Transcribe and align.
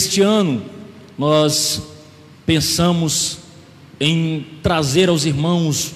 este 0.00 0.22
ano 0.22 0.62
nós 1.18 1.82
pensamos 2.46 3.36
em 4.00 4.46
trazer 4.62 5.10
aos 5.10 5.26
irmãos 5.26 5.92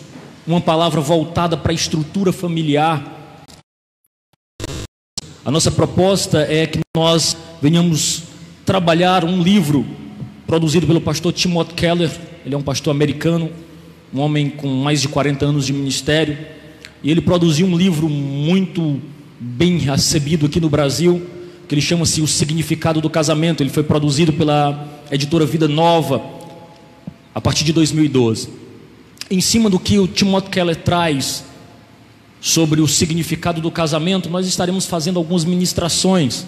uma 0.47 0.61
palavra 0.61 1.01
voltada 1.01 1.57
para 1.57 1.73
a 1.73 1.75
estrutura 1.75 2.31
familiar. 2.31 3.43
A 5.43 5.51
nossa 5.51 5.71
proposta 5.71 6.41
é 6.41 6.67
que 6.67 6.81
nós 6.95 7.35
venhamos 7.63 8.25
trabalhar 8.67 9.25
um 9.25 9.43
livro 9.43 9.87
produzido 10.47 10.87
pelo 10.87 11.01
pastor 11.01 11.33
Timothy 11.33 11.73
Keller, 11.73 12.11
ele 12.45 12.55
é 12.55 12.59
um 12.59 12.63
pastor 12.63 12.91
americano, 12.91 13.51
um 14.13 14.21
homem 14.21 14.51
com 14.51 14.69
mais 14.69 15.01
de 15.01 15.09
40 15.09 15.47
anos 15.47 15.65
de 15.65 15.73
ministério, 15.73 16.37
e 17.03 17.11
ele 17.11 17.23
produziu 17.23 17.67
um 17.67 17.75
livro 17.75 18.11
muito 18.11 19.01
bem 19.41 19.79
recebido 19.79 20.45
aqui 20.45 20.61
no 20.61 20.69
Brasil, 20.69 21.27
que 21.69 21.75
ele 21.75 21.83
chama-se 21.83 22.21
O 22.21 22.27
Significado 22.27 23.01
do 23.01 23.09
Casamento. 23.09 23.63
Ele 23.63 23.71
foi 23.71 23.83
produzido 23.83 24.33
pela 24.33 24.89
editora 25.11 25.47
Vida 25.47 25.69
Nova 25.69 26.23
a 27.35 27.41
partir 27.41 27.65
de 27.65 27.73
2012. 27.73 28.49
Em 29.31 29.41
cima 29.41 29.69
do 29.71 29.79
que 29.79 29.99
o 29.99 30.07
Timothy 30.07 30.51
Keller 30.51 30.77
traz 30.77 31.45
sobre 32.41 32.81
o 32.83 32.87
significado 32.87 33.61
do 33.61 33.71
casamento, 33.71 34.29
nós 34.29 34.47
estaremos 34.47 34.85
fazendo 34.85 35.19
algumas 35.19 35.47
ministrações, 35.47 36.45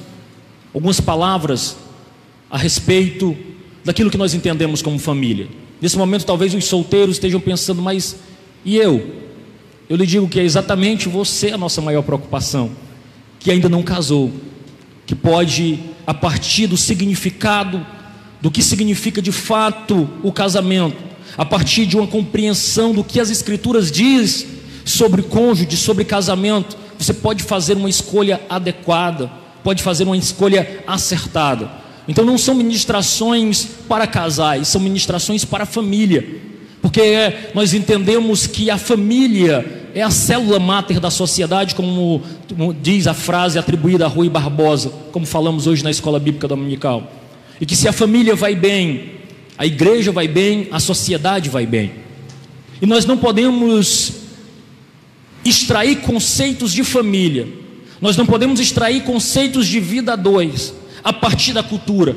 algumas 0.74 1.00
palavras 1.00 1.76
a 2.50 2.58
respeito 2.58 3.34
daquilo 3.82 4.10
que 4.10 4.18
nós 4.18 4.34
entendemos 4.34 4.82
como 4.82 4.98
família. 4.98 5.48
Nesse 5.80 5.96
momento, 5.96 6.26
talvez 6.26 6.54
os 6.54 6.64
solteiros 6.66 7.16
estejam 7.16 7.40
pensando, 7.40 7.80
mas 7.80 8.16
e 8.64 8.76
eu? 8.76 9.24
Eu 9.88 9.96
lhe 9.96 10.06
digo 10.06 10.28
que 10.28 10.38
é 10.38 10.44
exatamente 10.44 11.08
você 11.08 11.50
a 11.50 11.58
nossa 11.58 11.80
maior 11.80 12.02
preocupação, 12.02 12.72
que 13.38 13.50
ainda 13.50 13.68
não 13.68 13.82
casou, 13.82 14.30
que 15.06 15.14
pode, 15.14 15.78
a 16.06 16.12
partir 16.12 16.66
do 16.66 16.76
significado, 16.76 17.86
do 18.40 18.50
que 18.50 18.62
significa 18.62 19.22
de 19.22 19.32
fato 19.32 20.08
o 20.22 20.32
casamento, 20.32 20.96
a 21.38 21.44
partir 21.44 21.86
de 21.86 21.96
uma 21.96 22.06
compreensão 22.06 22.92
do 22.92 23.04
que 23.04 23.20
as 23.20 23.30
Escrituras 23.30 23.90
diz 23.90 24.46
sobre 24.84 25.22
cônjuge, 25.22 25.76
sobre 25.76 26.04
casamento, 26.04 26.76
você 26.98 27.14
pode 27.14 27.42
fazer 27.42 27.76
uma 27.76 27.88
escolha 27.88 28.40
adequada, 28.48 29.30
pode 29.62 29.82
fazer 29.82 30.04
uma 30.04 30.16
escolha 30.16 30.82
acertada. 30.86 31.70
Então 32.08 32.24
não 32.24 32.38
são 32.38 32.54
ministrações 32.54 33.66
para 33.88 34.06
casais, 34.06 34.68
são 34.68 34.80
ministrações 34.80 35.44
para 35.44 35.64
a 35.64 35.66
família, 35.66 36.40
porque 36.80 37.02
nós 37.54 37.74
entendemos 37.74 38.46
que 38.46 38.70
a 38.70 38.78
família 38.78 39.85
é 39.96 40.02
a 40.02 40.10
célula 40.10 40.60
máter 40.60 41.00
da 41.00 41.10
sociedade, 41.10 41.74
como, 41.74 42.22
diz 42.82 43.06
a 43.06 43.14
frase 43.14 43.58
atribuída 43.58 44.04
a 44.04 44.08
Rui 44.08 44.28
Barbosa, 44.28 44.90
como 45.10 45.24
falamos 45.24 45.66
hoje 45.66 45.82
na 45.82 45.90
escola 45.90 46.20
bíblica 46.20 46.46
dominical. 46.46 47.10
E 47.58 47.64
que 47.64 47.74
se 47.74 47.88
a 47.88 47.94
família 47.94 48.36
vai 48.36 48.54
bem, 48.54 49.12
a 49.56 49.64
igreja 49.64 50.12
vai 50.12 50.28
bem, 50.28 50.68
a 50.70 50.78
sociedade 50.78 51.48
vai 51.48 51.64
bem. 51.64 51.92
E 52.82 52.84
nós 52.84 53.06
não 53.06 53.16
podemos 53.16 54.12
extrair 55.42 56.02
conceitos 56.02 56.74
de 56.74 56.84
família, 56.84 57.48
nós 57.98 58.18
não 58.18 58.26
podemos 58.26 58.60
extrair 58.60 59.02
conceitos 59.02 59.66
de 59.66 59.80
vida 59.80 60.12
a 60.12 60.16
dois 60.16 60.74
a 61.02 61.10
partir 61.10 61.54
da 61.54 61.62
cultura. 61.62 62.14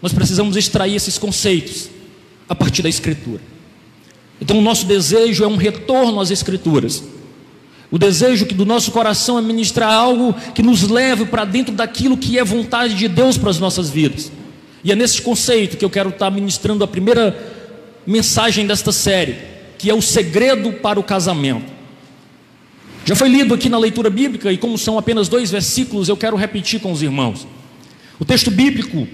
Nós 0.00 0.12
precisamos 0.12 0.56
extrair 0.56 0.94
esses 0.94 1.18
conceitos 1.18 1.90
a 2.48 2.54
partir 2.54 2.80
da 2.80 2.88
escritura. 2.88 3.40
Então, 4.42 4.58
o 4.58 4.60
nosso 4.60 4.86
desejo 4.86 5.44
é 5.44 5.46
um 5.46 5.54
retorno 5.54 6.20
às 6.20 6.32
Escrituras. 6.32 7.04
O 7.92 7.96
desejo 7.96 8.44
que 8.44 8.54
do 8.54 8.66
nosso 8.66 8.90
coração 8.90 9.38
é 9.38 9.40
ministrar 9.40 9.92
algo 9.92 10.34
que 10.52 10.64
nos 10.64 10.82
leve 10.88 11.26
para 11.26 11.44
dentro 11.44 11.72
daquilo 11.72 12.16
que 12.16 12.36
é 12.36 12.42
vontade 12.42 12.94
de 12.96 13.06
Deus 13.06 13.38
para 13.38 13.50
as 13.50 13.60
nossas 13.60 13.88
vidas. 13.88 14.32
E 14.82 14.90
é 14.90 14.96
nesse 14.96 15.22
conceito 15.22 15.76
que 15.76 15.84
eu 15.84 15.90
quero 15.90 16.08
estar 16.08 16.28
ministrando 16.28 16.82
a 16.82 16.88
primeira 16.88 17.38
mensagem 18.04 18.66
desta 18.66 18.90
série, 18.90 19.36
que 19.78 19.88
é 19.88 19.94
o 19.94 20.02
segredo 20.02 20.72
para 20.72 20.98
o 20.98 21.04
casamento. 21.04 21.70
Já 23.04 23.14
foi 23.14 23.28
lido 23.28 23.54
aqui 23.54 23.68
na 23.68 23.78
leitura 23.78 24.10
bíblica, 24.10 24.52
e 24.52 24.58
como 24.58 24.76
são 24.76 24.98
apenas 24.98 25.28
dois 25.28 25.52
versículos, 25.52 26.08
eu 26.08 26.16
quero 26.16 26.36
repetir 26.36 26.80
com 26.80 26.90
os 26.90 27.00
irmãos. 27.00 27.46
O 28.18 28.24
texto 28.24 28.50
bíblico 28.50 29.06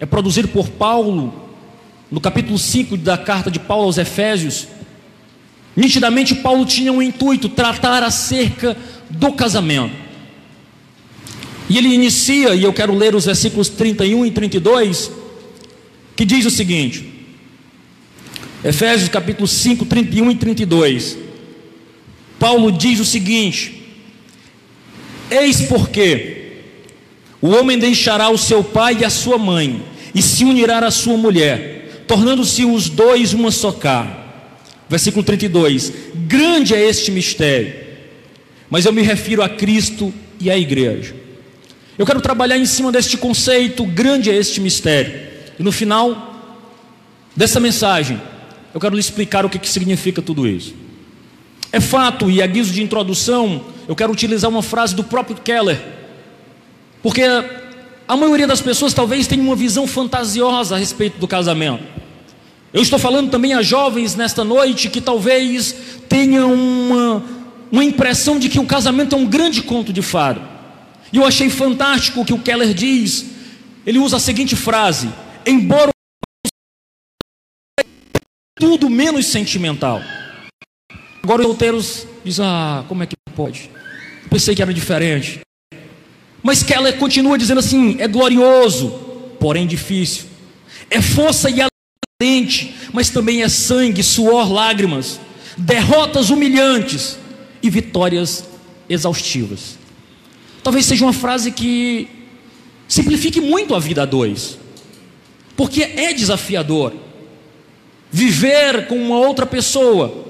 é 0.00 0.06
produzido 0.06 0.48
por 0.48 0.70
Paulo 0.70 1.45
no 2.10 2.20
capítulo 2.20 2.58
5 2.58 2.96
da 2.96 3.18
carta 3.18 3.50
de 3.50 3.58
Paulo 3.58 3.84
aos 3.84 3.98
Efésios, 3.98 4.68
nitidamente 5.74 6.34
Paulo 6.36 6.64
tinha 6.64 6.92
um 6.92 7.02
intuito, 7.02 7.48
tratar 7.48 8.02
acerca 8.02 8.76
do 9.10 9.32
casamento. 9.32 9.94
E 11.68 11.76
ele 11.76 11.92
inicia, 11.92 12.54
e 12.54 12.62
eu 12.62 12.72
quero 12.72 12.94
ler 12.94 13.14
os 13.14 13.26
versículos 13.26 13.68
31 13.68 14.26
e 14.26 14.30
32, 14.30 15.10
que 16.14 16.24
diz 16.24 16.46
o 16.46 16.50
seguinte: 16.50 17.12
Efésios 18.64 19.08
capítulo 19.08 19.48
5, 19.48 19.84
31 19.84 20.30
e 20.30 20.34
32. 20.36 21.18
Paulo 22.38 22.70
diz 22.70 23.00
o 23.00 23.04
seguinte: 23.04 23.82
Eis 25.28 25.62
porque 25.62 26.60
o 27.42 27.48
homem 27.48 27.76
deixará 27.76 28.30
o 28.30 28.38
seu 28.38 28.62
pai 28.62 28.98
e 29.00 29.04
a 29.04 29.10
sua 29.10 29.36
mãe, 29.36 29.82
e 30.14 30.22
se 30.22 30.44
unirá 30.44 30.78
à 30.78 30.90
sua 30.92 31.16
mulher 31.16 31.75
tornando-se 32.06 32.64
os 32.64 32.88
dois 32.88 33.32
uma 33.32 33.50
só 33.50 33.72
carne. 33.72 34.14
Versículo 34.88 35.24
32: 35.24 35.92
Grande 36.26 36.74
é 36.74 36.88
este 36.88 37.10
mistério, 37.10 37.74
mas 38.70 38.84
eu 38.84 38.92
me 38.92 39.02
refiro 39.02 39.42
a 39.42 39.48
Cristo 39.48 40.12
e 40.40 40.50
à 40.50 40.56
igreja. 40.56 41.14
Eu 41.98 42.04
quero 42.04 42.20
trabalhar 42.20 42.58
em 42.58 42.66
cima 42.66 42.92
deste 42.92 43.16
conceito, 43.16 43.84
grande 43.84 44.30
é 44.30 44.34
este 44.34 44.60
mistério. 44.60 45.26
E 45.58 45.62
no 45.62 45.72
final 45.72 46.34
dessa 47.34 47.58
mensagem, 47.58 48.20
eu 48.74 48.80
quero 48.80 48.94
lhe 48.94 49.00
explicar 49.00 49.46
o 49.46 49.48
que, 49.50 49.58
que 49.58 49.68
significa 49.68 50.20
tudo 50.20 50.46
isso. 50.46 50.74
É 51.72 51.80
fato, 51.80 52.30
e 52.30 52.42
a 52.42 52.46
guisa 52.46 52.72
de 52.72 52.82
introdução, 52.82 53.64
eu 53.88 53.96
quero 53.96 54.12
utilizar 54.12 54.50
uma 54.50 54.62
frase 54.62 54.94
do 54.94 55.02
próprio 55.02 55.36
Keller, 55.36 55.80
porque 57.02 57.22
a 58.08 58.16
maioria 58.16 58.46
das 58.46 58.60
pessoas 58.60 58.94
talvez 58.94 59.26
tenha 59.26 59.42
uma 59.42 59.56
visão 59.56 59.86
fantasiosa 59.86 60.76
a 60.76 60.78
respeito 60.78 61.18
do 61.18 61.26
casamento. 61.26 61.82
Eu 62.72 62.82
estou 62.82 62.98
falando 62.98 63.30
também 63.30 63.54
a 63.54 63.62
jovens 63.62 64.14
nesta 64.14 64.44
noite 64.44 64.88
que 64.88 65.00
talvez 65.00 65.74
tenham 66.08 66.52
uma, 66.52 67.24
uma 67.72 67.84
impressão 67.84 68.38
de 68.38 68.48
que 68.48 68.60
o 68.60 68.66
casamento 68.66 69.14
é 69.14 69.18
um 69.18 69.26
grande 69.26 69.62
conto 69.62 69.92
de 69.92 70.02
fado. 70.02 70.40
E 71.12 71.16
eu 71.16 71.24
achei 71.24 71.48
fantástico 71.48 72.20
o 72.20 72.24
que 72.24 72.32
o 72.32 72.38
Keller 72.38 72.74
diz. 72.74 73.26
Ele 73.84 73.98
usa 73.98 74.18
a 74.18 74.20
seguinte 74.20 74.54
frase: 74.54 75.08
embora 75.46 75.90
tudo 78.58 78.90
menos 78.90 79.26
sentimental. 79.26 80.00
Agora 81.22 81.42
os 81.42 81.46
solteiros 81.46 82.06
dizem: 82.24 82.44
Ah, 82.44 82.84
como 82.88 83.02
é 83.02 83.06
que 83.06 83.16
pode? 83.34 83.70
Eu 84.24 84.28
pensei 84.28 84.54
que 84.54 84.62
era 84.62 84.74
diferente. 84.74 85.45
Mas 86.46 86.62
Keller 86.62 86.96
continua 86.96 87.36
dizendo 87.36 87.58
assim: 87.58 87.96
é 87.98 88.06
glorioso, 88.06 88.90
porém 89.40 89.66
difícil. 89.66 90.26
É 90.88 91.02
força 91.02 91.50
e 91.50 91.60
ardente, 91.60 92.72
mas 92.92 93.10
também 93.10 93.42
é 93.42 93.48
sangue, 93.48 94.00
suor, 94.00 94.52
lágrimas, 94.52 95.18
derrotas 95.58 96.30
humilhantes 96.30 97.18
e 97.60 97.68
vitórias 97.68 98.44
exaustivas. 98.88 99.76
Talvez 100.62 100.86
seja 100.86 101.04
uma 101.04 101.12
frase 101.12 101.50
que 101.50 102.08
simplifique 102.86 103.40
muito 103.40 103.74
a 103.74 103.80
vida 103.80 104.02
a 104.02 104.06
dois, 104.06 104.56
porque 105.56 105.82
é 105.82 106.12
desafiador 106.12 106.92
viver 108.08 108.86
com 108.86 108.94
uma 108.94 109.18
outra 109.18 109.46
pessoa 109.46 110.24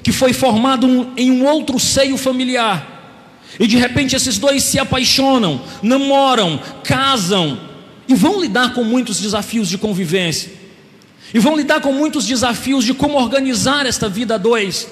que 0.00 0.12
foi 0.12 0.32
formado 0.32 1.12
em 1.16 1.32
um 1.32 1.44
outro 1.44 1.80
seio 1.80 2.16
familiar 2.16 2.95
e 3.58 3.66
de 3.66 3.76
repente 3.76 4.14
esses 4.14 4.38
dois 4.38 4.62
se 4.62 4.78
apaixonam, 4.78 5.60
namoram, 5.82 6.60
casam 6.84 7.58
e 8.08 8.14
vão 8.14 8.40
lidar 8.40 8.74
com 8.74 8.84
muitos 8.84 9.20
desafios 9.20 9.68
de 9.68 9.78
convivência. 9.78 10.50
E 11.34 11.38
vão 11.38 11.56
lidar 11.56 11.80
com 11.80 11.92
muitos 11.92 12.26
desafios 12.26 12.84
de 12.84 12.94
como 12.94 13.18
organizar 13.18 13.86
esta 13.86 14.08
vida 14.08 14.36
a 14.36 14.38
dois. 14.38 14.88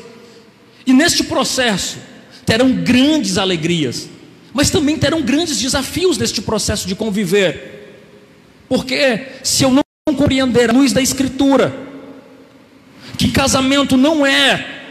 E 0.86 0.92
neste 0.92 1.22
processo 1.24 1.98
terão 2.44 2.72
grandes 2.72 3.38
alegrias, 3.38 4.08
mas 4.52 4.70
também 4.70 4.98
terão 4.98 5.22
grandes 5.22 5.58
desafios 5.58 6.18
neste 6.18 6.42
processo 6.42 6.86
de 6.86 6.94
conviver. 6.94 7.96
Porque 8.68 9.26
se 9.42 9.64
eu 9.64 9.70
não 9.70 9.82
compreender 10.06 10.70
a 10.70 10.72
luz 10.72 10.92
da 10.92 11.00
escritura, 11.00 11.74
que 13.16 13.30
casamento 13.30 13.96
não 13.96 14.26
é 14.26 14.83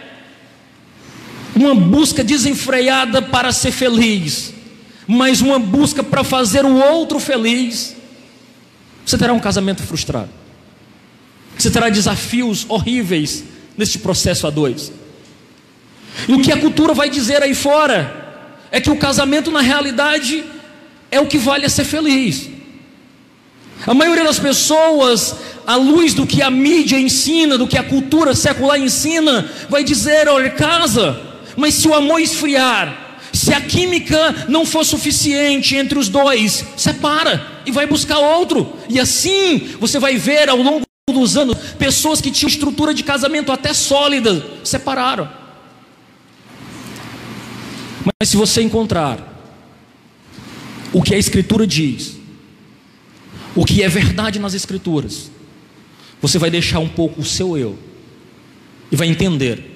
uma 1.56 1.76
busca 1.76 2.24
desenfreada 2.24 3.22
para 3.22 3.52
ser 3.52 3.72
feliz, 3.72 4.54
mas 5.08 5.42
uma 5.42 5.60
busca 5.60 6.04
para 6.04 6.24
fazer 6.24 6.66
o 6.66 6.76
outro 6.76 7.20
feliz, 7.20 7.96
você 9.06 9.18
terá 9.18 9.34
um 9.34 9.40
casamento 9.40 9.84
frustrado. 9.84 10.30
Você 11.58 11.70
terá 11.70 11.90
desafios 11.90 12.66
horríveis 12.68 13.44
neste 13.78 14.00
processo 14.00 14.48
a 14.48 14.50
dois. 14.50 14.92
E 16.28 16.34
o 16.34 16.42
que 16.42 16.52
a 16.52 16.58
cultura 16.58 16.94
vai 16.94 17.10
dizer 17.10 17.42
aí 17.44 17.54
fora 17.54 18.22
é 18.72 18.82
que 18.82 18.90
o 18.90 18.98
casamento, 18.98 19.52
na 19.52 19.62
realidade, 19.62 20.44
é 21.12 21.20
o 21.20 21.28
que 21.28 21.38
vale 21.38 21.66
a 21.66 21.70
ser 21.70 21.84
feliz. 21.84 22.50
A 23.86 23.94
maioria 23.94 24.24
das 24.24 24.40
pessoas, 24.40 25.36
à 25.68 25.76
luz 25.76 26.14
do 26.14 26.26
que 26.26 26.42
a 26.42 26.50
mídia 26.50 27.00
ensina, 27.00 27.58
do 27.58 27.68
que 27.68 27.78
a 27.78 27.84
cultura 27.84 28.34
secular 28.34 28.80
ensina, 28.80 29.50
vai 29.70 29.84
dizer: 29.84 30.28
olha, 30.28 30.50
casa, 30.50 31.33
mas 31.56 31.76
se 31.76 31.88
o 31.88 31.94
amor 31.94 32.20
esfriar, 32.20 33.20
se 33.34 33.54
a 33.54 33.60
química 33.60 34.46
não 34.48 34.66
for 34.66 34.86
suficiente 34.86 35.76
entre 35.76 35.98
os 35.98 36.08
dois, 36.08 36.64
separa 36.78 37.46
e 37.66 37.72
vai 37.72 37.88
buscar 37.88 38.20
outro. 38.20 38.74
E 38.88 39.00
assim 39.00 39.76
você 39.80 39.98
vai 39.98 40.18
ver 40.18 40.50
ao 40.50 40.58
longo 40.58 40.86
dos 41.12 41.36
anos 41.36 41.58
pessoas 41.78 42.22
que 42.22 42.32
tinham 42.32 42.48
estrutura 42.48 42.94
de 42.94 43.04
casamento 43.04 43.52
até 43.52 43.74
sólida 43.74 44.46
separaram. 44.64 45.28
Mas 48.06 48.30
se 48.30 48.38
você 48.38 48.62
encontrar 48.62 49.32
o 50.94 51.02
que 51.02 51.16
a 51.16 51.18
Escritura 51.18 51.66
diz, 51.66 52.18
o 53.56 53.66
que 53.66 53.82
é 53.82 53.90
verdade 53.90 54.40
nas 54.40 54.54
Escrituras, 54.54 55.32
você 56.22 56.38
vai 56.38 56.52
deixar 56.52 56.80
um 56.80 56.88
pouco 56.88 57.22
o 57.22 57.26
seu 57.26 57.58
eu 57.58 57.78
e 58.92 58.96
vai 58.96 59.08
entender 59.08 59.73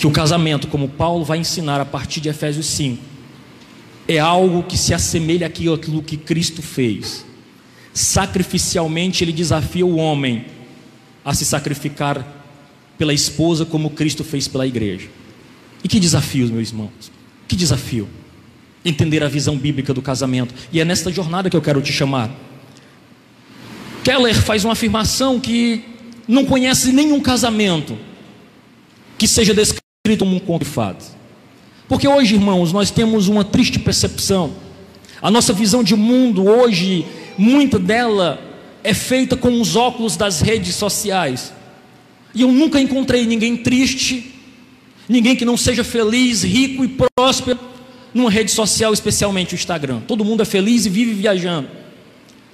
que 0.00 0.06
o 0.06 0.10
casamento, 0.10 0.66
como 0.66 0.88
Paulo 0.88 1.26
vai 1.26 1.36
ensinar 1.36 1.78
a 1.78 1.84
partir 1.84 2.22
de 2.22 2.30
Efésios 2.30 2.64
5, 2.68 3.02
é 4.08 4.18
algo 4.18 4.62
que 4.62 4.78
se 4.78 4.94
assemelha 4.94 5.46
àquilo 5.46 6.02
que 6.02 6.16
Cristo 6.16 6.62
fez. 6.62 7.26
Sacrificialmente, 7.92 9.22
ele 9.22 9.30
desafia 9.30 9.84
o 9.84 9.96
homem 9.96 10.46
a 11.22 11.34
se 11.34 11.44
sacrificar 11.44 12.26
pela 12.96 13.12
esposa, 13.12 13.66
como 13.66 13.90
Cristo 13.90 14.24
fez 14.24 14.48
pela 14.48 14.66
igreja. 14.66 15.06
E 15.84 15.88
que 15.88 16.00
desafios, 16.00 16.50
meus 16.50 16.70
irmãos, 16.70 17.12
que 17.46 17.54
desafio 17.54 18.08
entender 18.82 19.22
a 19.22 19.28
visão 19.28 19.58
bíblica 19.58 19.92
do 19.92 20.00
casamento. 20.00 20.54
E 20.72 20.80
é 20.80 20.84
nesta 20.84 21.12
jornada 21.12 21.50
que 21.50 21.56
eu 21.58 21.60
quero 21.60 21.82
te 21.82 21.92
chamar. 21.92 22.30
Keller 24.02 24.34
faz 24.34 24.64
uma 24.64 24.72
afirmação 24.72 25.38
que 25.38 25.84
não 26.26 26.46
conhece 26.46 26.90
nenhum 26.90 27.20
casamento 27.20 27.98
que 29.18 29.28
seja 29.28 29.52
descrito 29.52 29.89
como 30.18 30.34
um 30.34 30.40
conto 30.40 30.64
de 30.64 30.70
fadas. 30.70 31.14
Porque 31.86 32.08
hoje, 32.08 32.34
irmãos, 32.34 32.72
nós 32.72 32.90
temos 32.90 33.28
uma 33.28 33.44
triste 33.44 33.78
percepção. 33.78 34.54
A 35.20 35.30
nossa 35.30 35.52
visão 35.52 35.84
de 35.84 35.94
mundo 35.94 36.46
hoje, 36.46 37.04
muita 37.36 37.78
dela 37.78 38.40
é 38.82 38.94
feita 38.94 39.36
com 39.36 39.60
os 39.60 39.76
óculos 39.76 40.16
das 40.16 40.40
redes 40.40 40.74
sociais. 40.74 41.52
E 42.34 42.40
eu 42.40 42.50
nunca 42.50 42.80
encontrei 42.80 43.26
ninguém 43.26 43.58
triste, 43.58 44.34
ninguém 45.06 45.36
que 45.36 45.44
não 45.44 45.56
seja 45.56 45.84
feliz, 45.84 46.42
rico 46.42 46.82
e 46.82 46.98
próspero 47.14 47.60
numa 48.14 48.30
rede 48.30 48.50
social, 48.50 48.94
especialmente 48.94 49.54
o 49.54 49.56
Instagram. 49.56 50.00
Todo 50.08 50.24
mundo 50.24 50.40
é 50.40 50.46
feliz 50.46 50.86
e 50.86 50.88
vive 50.88 51.12
viajando. 51.12 51.68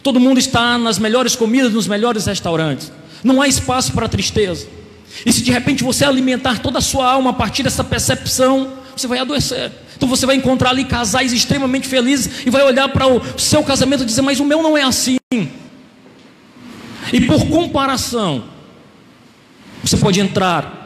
Todo 0.02 0.18
mundo 0.18 0.38
está 0.38 0.76
nas 0.78 0.98
melhores 0.98 1.36
comidas, 1.36 1.72
nos 1.72 1.86
melhores 1.86 2.26
restaurantes. 2.26 2.90
Não 3.22 3.40
há 3.40 3.46
espaço 3.46 3.92
para 3.92 4.08
tristeza. 4.08 4.66
E 5.24 5.32
se 5.32 5.42
de 5.42 5.50
repente 5.50 5.82
você 5.82 6.04
alimentar 6.04 6.58
toda 6.60 6.78
a 6.78 6.82
sua 6.82 7.10
alma 7.10 7.30
a 7.30 7.32
partir 7.32 7.62
dessa 7.62 7.82
percepção, 7.82 8.72
você 8.96 9.06
vai 9.06 9.18
adoecer. 9.18 9.72
Então 9.96 10.08
você 10.08 10.26
vai 10.26 10.36
encontrar 10.36 10.70
ali 10.70 10.84
casais 10.84 11.32
extremamente 11.32 11.88
felizes 11.88 12.46
e 12.46 12.50
vai 12.50 12.62
olhar 12.62 12.88
para 12.90 13.06
o 13.06 13.38
seu 13.38 13.62
casamento 13.62 14.02
e 14.02 14.06
dizer: 14.06 14.22
Mas 14.22 14.40
o 14.40 14.44
meu 14.44 14.62
não 14.62 14.76
é 14.76 14.82
assim. 14.82 15.16
E 15.30 17.20
por 17.26 17.48
comparação, 17.48 18.44
você 19.82 19.96
pode 19.96 20.20
entrar 20.20 20.84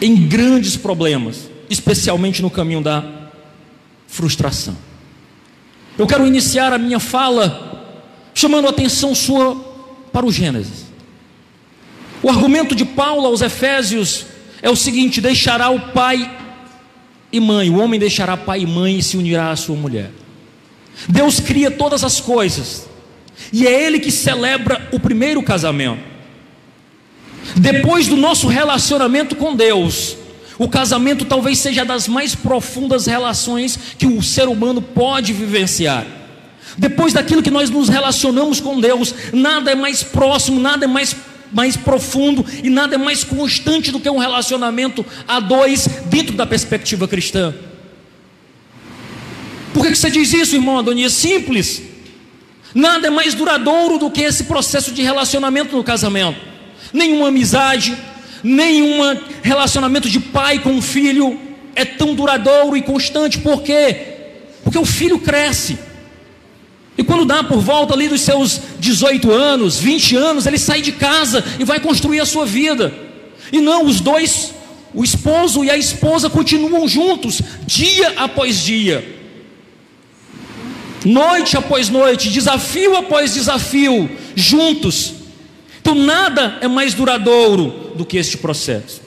em 0.00 0.16
grandes 0.26 0.76
problemas 0.76 1.50
especialmente 1.70 2.42
no 2.42 2.50
caminho 2.50 2.80
da 2.80 3.04
frustração. 4.08 4.76
Eu 5.96 6.06
quero 6.06 6.26
iniciar 6.26 6.72
a 6.72 6.78
minha 6.78 6.98
fala 6.98 7.68
chamando 8.34 8.66
a 8.66 8.70
atenção 8.70 9.14
sua 9.14 9.54
para 10.12 10.26
o 10.26 10.32
Gênesis. 10.32 10.89
O 12.22 12.28
argumento 12.28 12.74
de 12.74 12.84
Paulo 12.84 13.26
aos 13.26 13.40
Efésios 13.40 14.26
é 14.62 14.68
o 14.68 14.76
seguinte: 14.76 15.20
deixará 15.20 15.70
o 15.70 15.80
pai 15.92 16.38
e 17.32 17.40
mãe, 17.40 17.70
o 17.70 17.78
homem 17.78 17.98
deixará 17.98 18.36
pai 18.36 18.60
e 18.60 18.66
mãe 18.66 18.98
e 18.98 19.02
se 19.02 19.16
unirá 19.16 19.50
à 19.50 19.56
sua 19.56 19.76
mulher. 19.76 20.10
Deus 21.08 21.40
cria 21.40 21.70
todas 21.70 22.04
as 22.04 22.20
coisas, 22.20 22.86
e 23.52 23.66
é 23.66 23.86
Ele 23.86 23.98
que 23.98 24.10
celebra 24.10 24.88
o 24.92 25.00
primeiro 25.00 25.42
casamento. 25.42 26.10
Depois 27.56 28.06
do 28.06 28.16
nosso 28.16 28.46
relacionamento 28.48 29.34
com 29.34 29.56
Deus, 29.56 30.16
o 30.58 30.68
casamento 30.68 31.24
talvez 31.24 31.58
seja 31.58 31.84
das 31.84 32.06
mais 32.06 32.34
profundas 32.34 33.06
relações 33.06 33.78
que 33.98 34.06
o 34.06 34.22
ser 34.22 34.46
humano 34.46 34.82
pode 34.82 35.32
vivenciar. 35.32 36.06
Depois 36.76 37.12
daquilo 37.12 37.42
que 37.42 37.50
nós 37.50 37.70
nos 37.70 37.88
relacionamos 37.88 38.60
com 38.60 38.80
Deus, 38.80 39.14
nada 39.32 39.70
é 39.70 39.74
mais 39.74 40.02
próximo, 40.02 40.60
nada 40.60 40.84
é 40.84 40.88
mais, 40.88 41.16
mais 41.52 41.76
profundo 41.76 42.44
e 42.62 42.70
nada 42.70 42.94
é 42.94 42.98
mais 42.98 43.24
constante 43.24 43.90
do 43.90 44.00
que 44.00 44.08
um 44.08 44.18
relacionamento 44.18 45.04
a 45.26 45.40
dois 45.40 45.86
dentro 46.06 46.34
da 46.34 46.46
perspectiva 46.46 47.08
cristã. 47.08 47.54
Por 49.72 49.86
que 49.86 49.94
você 49.94 50.10
diz 50.10 50.32
isso, 50.32 50.56
irmão 50.56 50.78
Adonias? 50.78 51.12
Simples. 51.12 51.82
Nada 52.74 53.08
é 53.08 53.10
mais 53.10 53.34
duradouro 53.34 53.98
do 53.98 54.10
que 54.10 54.22
esse 54.22 54.44
processo 54.44 54.92
de 54.92 55.02
relacionamento 55.02 55.76
no 55.76 55.82
casamento. 55.82 56.40
Nenhuma 56.92 57.28
amizade, 57.28 57.96
nenhum 58.42 58.98
relacionamento 59.42 60.08
de 60.08 60.20
pai 60.20 60.58
com 60.58 60.80
filho 60.80 61.38
é 61.74 61.84
tão 61.84 62.14
duradouro 62.14 62.76
e 62.76 62.82
constante, 62.82 63.38
por 63.38 63.62
quê? 63.62 63.96
Porque 64.62 64.78
o 64.78 64.84
filho 64.84 65.18
cresce. 65.18 65.78
E 67.00 67.02
quando 67.02 67.24
dá 67.24 67.42
por 67.42 67.60
volta 67.60 67.94
ali 67.94 68.08
dos 68.08 68.20
seus 68.20 68.60
18 68.78 69.32
anos, 69.32 69.78
20 69.78 70.16
anos, 70.16 70.44
ele 70.44 70.58
sai 70.58 70.82
de 70.82 70.92
casa 70.92 71.42
e 71.58 71.64
vai 71.64 71.80
construir 71.80 72.20
a 72.20 72.26
sua 72.26 72.44
vida. 72.44 72.92
E 73.50 73.58
não, 73.58 73.86
os 73.86 74.02
dois, 74.02 74.52
o 74.92 75.02
esposo 75.02 75.64
e 75.64 75.70
a 75.70 75.78
esposa 75.78 76.28
continuam 76.28 76.86
juntos, 76.86 77.40
dia 77.66 78.12
após 78.18 78.62
dia, 78.62 79.02
noite 81.02 81.56
após 81.56 81.88
noite, 81.88 82.28
desafio 82.28 82.94
após 82.94 83.32
desafio, 83.32 84.10
juntos. 84.36 85.14
Então 85.80 85.94
nada 85.94 86.58
é 86.60 86.68
mais 86.68 86.92
duradouro 86.92 87.94
do 87.96 88.04
que 88.04 88.18
este 88.18 88.36
processo. 88.36 89.00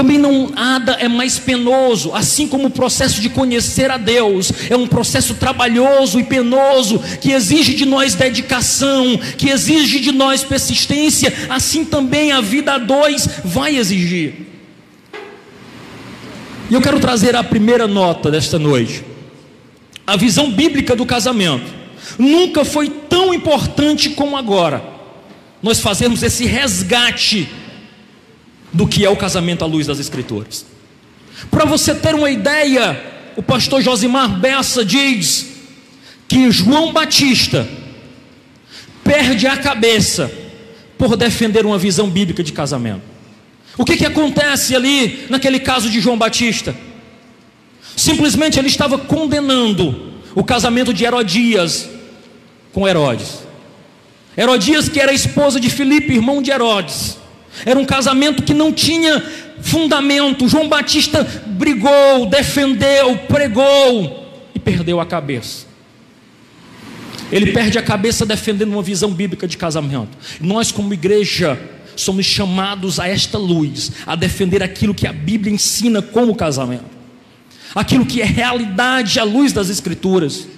Também 0.00 0.16
não 0.16 0.48
nada 0.48 0.92
é 0.92 1.06
mais 1.08 1.38
penoso, 1.38 2.14
assim 2.14 2.48
como 2.48 2.68
o 2.68 2.70
processo 2.70 3.20
de 3.20 3.28
conhecer 3.28 3.90
a 3.90 3.98
Deus 3.98 4.50
é 4.70 4.74
um 4.74 4.86
processo 4.86 5.34
trabalhoso 5.34 6.18
e 6.18 6.24
penoso 6.24 6.98
que 7.20 7.32
exige 7.32 7.74
de 7.74 7.84
nós 7.84 8.14
dedicação, 8.14 9.18
que 9.36 9.50
exige 9.50 10.00
de 10.00 10.10
nós 10.10 10.42
persistência, 10.42 11.30
assim 11.50 11.84
também 11.84 12.32
a 12.32 12.40
vida 12.40 12.72
a 12.72 12.78
dois 12.78 13.28
vai 13.44 13.76
exigir. 13.76 14.32
E 16.70 16.72
eu 16.72 16.80
quero 16.80 16.98
trazer 16.98 17.36
a 17.36 17.44
primeira 17.44 17.86
nota 17.86 18.30
desta 18.30 18.58
noite. 18.58 19.04
A 20.06 20.16
visão 20.16 20.50
bíblica 20.50 20.96
do 20.96 21.04
casamento 21.04 21.70
nunca 22.18 22.64
foi 22.64 22.88
tão 22.88 23.34
importante 23.34 24.08
como 24.08 24.34
agora 24.34 24.82
nós 25.62 25.78
fazemos 25.78 26.22
esse 26.22 26.46
resgate 26.46 27.50
do 28.72 28.86
que 28.86 29.04
é 29.04 29.10
o 29.10 29.16
casamento 29.16 29.64
à 29.64 29.66
luz 29.66 29.86
das 29.86 29.98
Escrituras. 29.98 30.64
Para 31.50 31.64
você 31.64 31.94
ter 31.94 32.14
uma 32.14 32.30
ideia, 32.30 33.02
o 33.36 33.42
pastor 33.42 33.82
Josimar 33.82 34.38
Bessa 34.38 34.84
diz 34.84 35.46
que 36.28 36.50
João 36.50 36.92
Batista 36.92 37.68
perde 39.02 39.46
a 39.46 39.56
cabeça 39.56 40.30
por 40.96 41.16
defender 41.16 41.64
uma 41.64 41.78
visão 41.78 42.08
bíblica 42.08 42.42
de 42.42 42.52
casamento. 42.52 43.02
O 43.76 43.84
que, 43.84 43.96
que 43.96 44.06
acontece 44.06 44.76
ali 44.76 45.26
naquele 45.30 45.58
caso 45.58 45.88
de 45.88 46.00
João 46.00 46.18
Batista? 46.18 46.74
Simplesmente 47.96 48.58
ele 48.58 48.68
estava 48.68 48.98
condenando 48.98 50.12
o 50.34 50.44
casamento 50.44 50.92
de 50.92 51.04
Herodias 51.04 51.88
com 52.72 52.86
Herodes. 52.86 53.40
Herodias, 54.36 54.88
que 54.88 55.00
era 55.00 55.12
esposa 55.12 55.58
de 55.58 55.68
Filipe, 55.68 56.14
irmão 56.14 56.40
de 56.40 56.50
Herodes. 56.50 57.19
Era 57.64 57.78
um 57.78 57.84
casamento 57.84 58.42
que 58.42 58.54
não 58.54 58.72
tinha 58.72 59.22
fundamento. 59.60 60.48
João 60.48 60.68
Batista 60.68 61.24
brigou, 61.46 62.26
defendeu, 62.26 63.16
pregou 63.28 64.48
e 64.54 64.58
perdeu 64.58 65.00
a 65.00 65.06
cabeça. 65.06 65.66
Ele 67.30 67.52
perde 67.52 67.78
a 67.78 67.82
cabeça 67.82 68.26
defendendo 68.26 68.72
uma 68.72 68.82
visão 68.82 69.12
bíblica 69.12 69.46
de 69.46 69.56
casamento. 69.56 70.16
Nós, 70.40 70.72
como 70.72 70.92
igreja, 70.92 71.60
somos 71.94 72.26
chamados 72.26 72.98
a 72.98 73.06
esta 73.06 73.38
luz, 73.38 73.92
a 74.06 74.16
defender 74.16 74.62
aquilo 74.62 74.94
que 74.94 75.06
a 75.06 75.12
Bíblia 75.12 75.52
ensina 75.52 76.02
como 76.02 76.34
casamento, 76.34 76.84
aquilo 77.74 78.04
que 78.04 78.20
é 78.20 78.24
realidade 78.24 79.20
à 79.20 79.24
luz 79.24 79.52
das 79.52 79.68
Escrituras. 79.68 80.48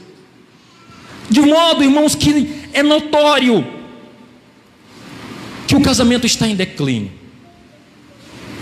De 1.29 1.41
modo, 1.41 1.83
irmãos, 1.83 2.15
que 2.15 2.55
é 2.73 2.83
notório 2.83 3.82
que 5.73 5.77
o 5.77 5.81
casamento 5.81 6.27
está 6.27 6.47
em 6.47 6.55
declínio. 6.55 7.11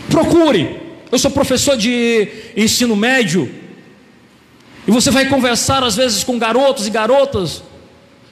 Procure. 0.09 0.79
Eu 1.11 1.19
sou 1.19 1.29
professor 1.29 1.77
de 1.77 2.29
ensino 2.57 2.95
médio. 2.95 3.53
E 4.87 4.93
você 4.93 5.11
vai 5.11 5.29
conversar 5.29 5.83
às 5.83 5.97
vezes 5.97 6.23
com 6.23 6.39
garotos 6.39 6.87
e 6.87 6.91
garotas. 6.91 7.65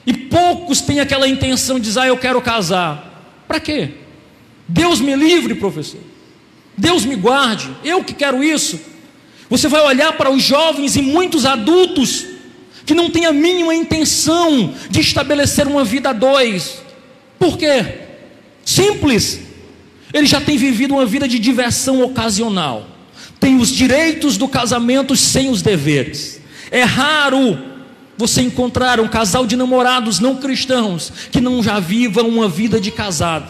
E 0.05 0.13
poucos 0.13 0.79
têm 0.79 1.01
aquela 1.01 1.27
intenção 1.27 1.77
de 1.77 1.87
dizer, 1.87 1.99
ah, 1.99 2.07
eu 2.07 2.17
quero 2.17 2.41
casar. 2.41 3.43
Para 3.49 3.59
quê? 3.59 3.89
Deus 4.65 5.01
me 5.01 5.13
livre, 5.13 5.55
professor. 5.55 5.99
Deus 6.77 7.03
me 7.03 7.17
guarde. 7.17 7.69
Eu 7.83 8.01
que 8.01 8.13
quero 8.13 8.41
isso. 8.41 8.79
Você 9.49 9.67
vai 9.67 9.81
olhar 9.81 10.13
para 10.13 10.31
os 10.31 10.41
jovens 10.41 10.95
e 10.95 11.01
muitos 11.01 11.45
adultos 11.45 12.25
que 12.85 12.95
não 12.95 13.09
têm 13.09 13.25
a 13.25 13.33
mínima 13.33 13.75
intenção 13.75 14.73
de 14.89 15.01
estabelecer 15.01 15.67
uma 15.67 15.83
vida 15.83 16.11
a 16.11 16.13
dois. 16.13 16.81
Por 17.37 17.57
quê? 17.57 18.07
Simples. 18.69 19.39
Ele 20.13 20.27
já 20.27 20.39
tem 20.39 20.55
vivido 20.55 20.93
uma 20.93 21.05
vida 21.05 21.27
de 21.27 21.39
diversão 21.39 22.03
ocasional. 22.03 22.85
Tem 23.39 23.57
os 23.57 23.71
direitos 23.71 24.37
do 24.37 24.47
casamento 24.47 25.15
sem 25.15 25.49
os 25.49 25.63
deveres. 25.63 26.39
É 26.69 26.83
raro 26.83 27.57
você 28.15 28.43
encontrar 28.43 28.99
um 28.99 29.07
casal 29.07 29.47
de 29.47 29.55
namorados 29.55 30.19
não 30.19 30.35
cristãos 30.35 31.11
que 31.31 31.41
não 31.41 31.63
já 31.63 31.79
vivam 31.79 32.27
uma 32.27 32.47
vida 32.47 32.79
de 32.79 32.91
casado. 32.91 33.49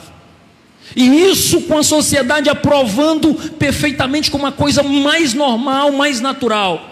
E 0.95 1.05
isso 1.05 1.63
com 1.63 1.77
a 1.77 1.83
sociedade 1.83 2.49
aprovando 2.49 3.33
perfeitamente 3.59 4.31
como 4.31 4.45
uma 4.45 4.53
coisa 4.53 4.81
mais 4.83 5.33
normal, 5.33 5.91
mais 5.91 6.21
natural. 6.21 6.88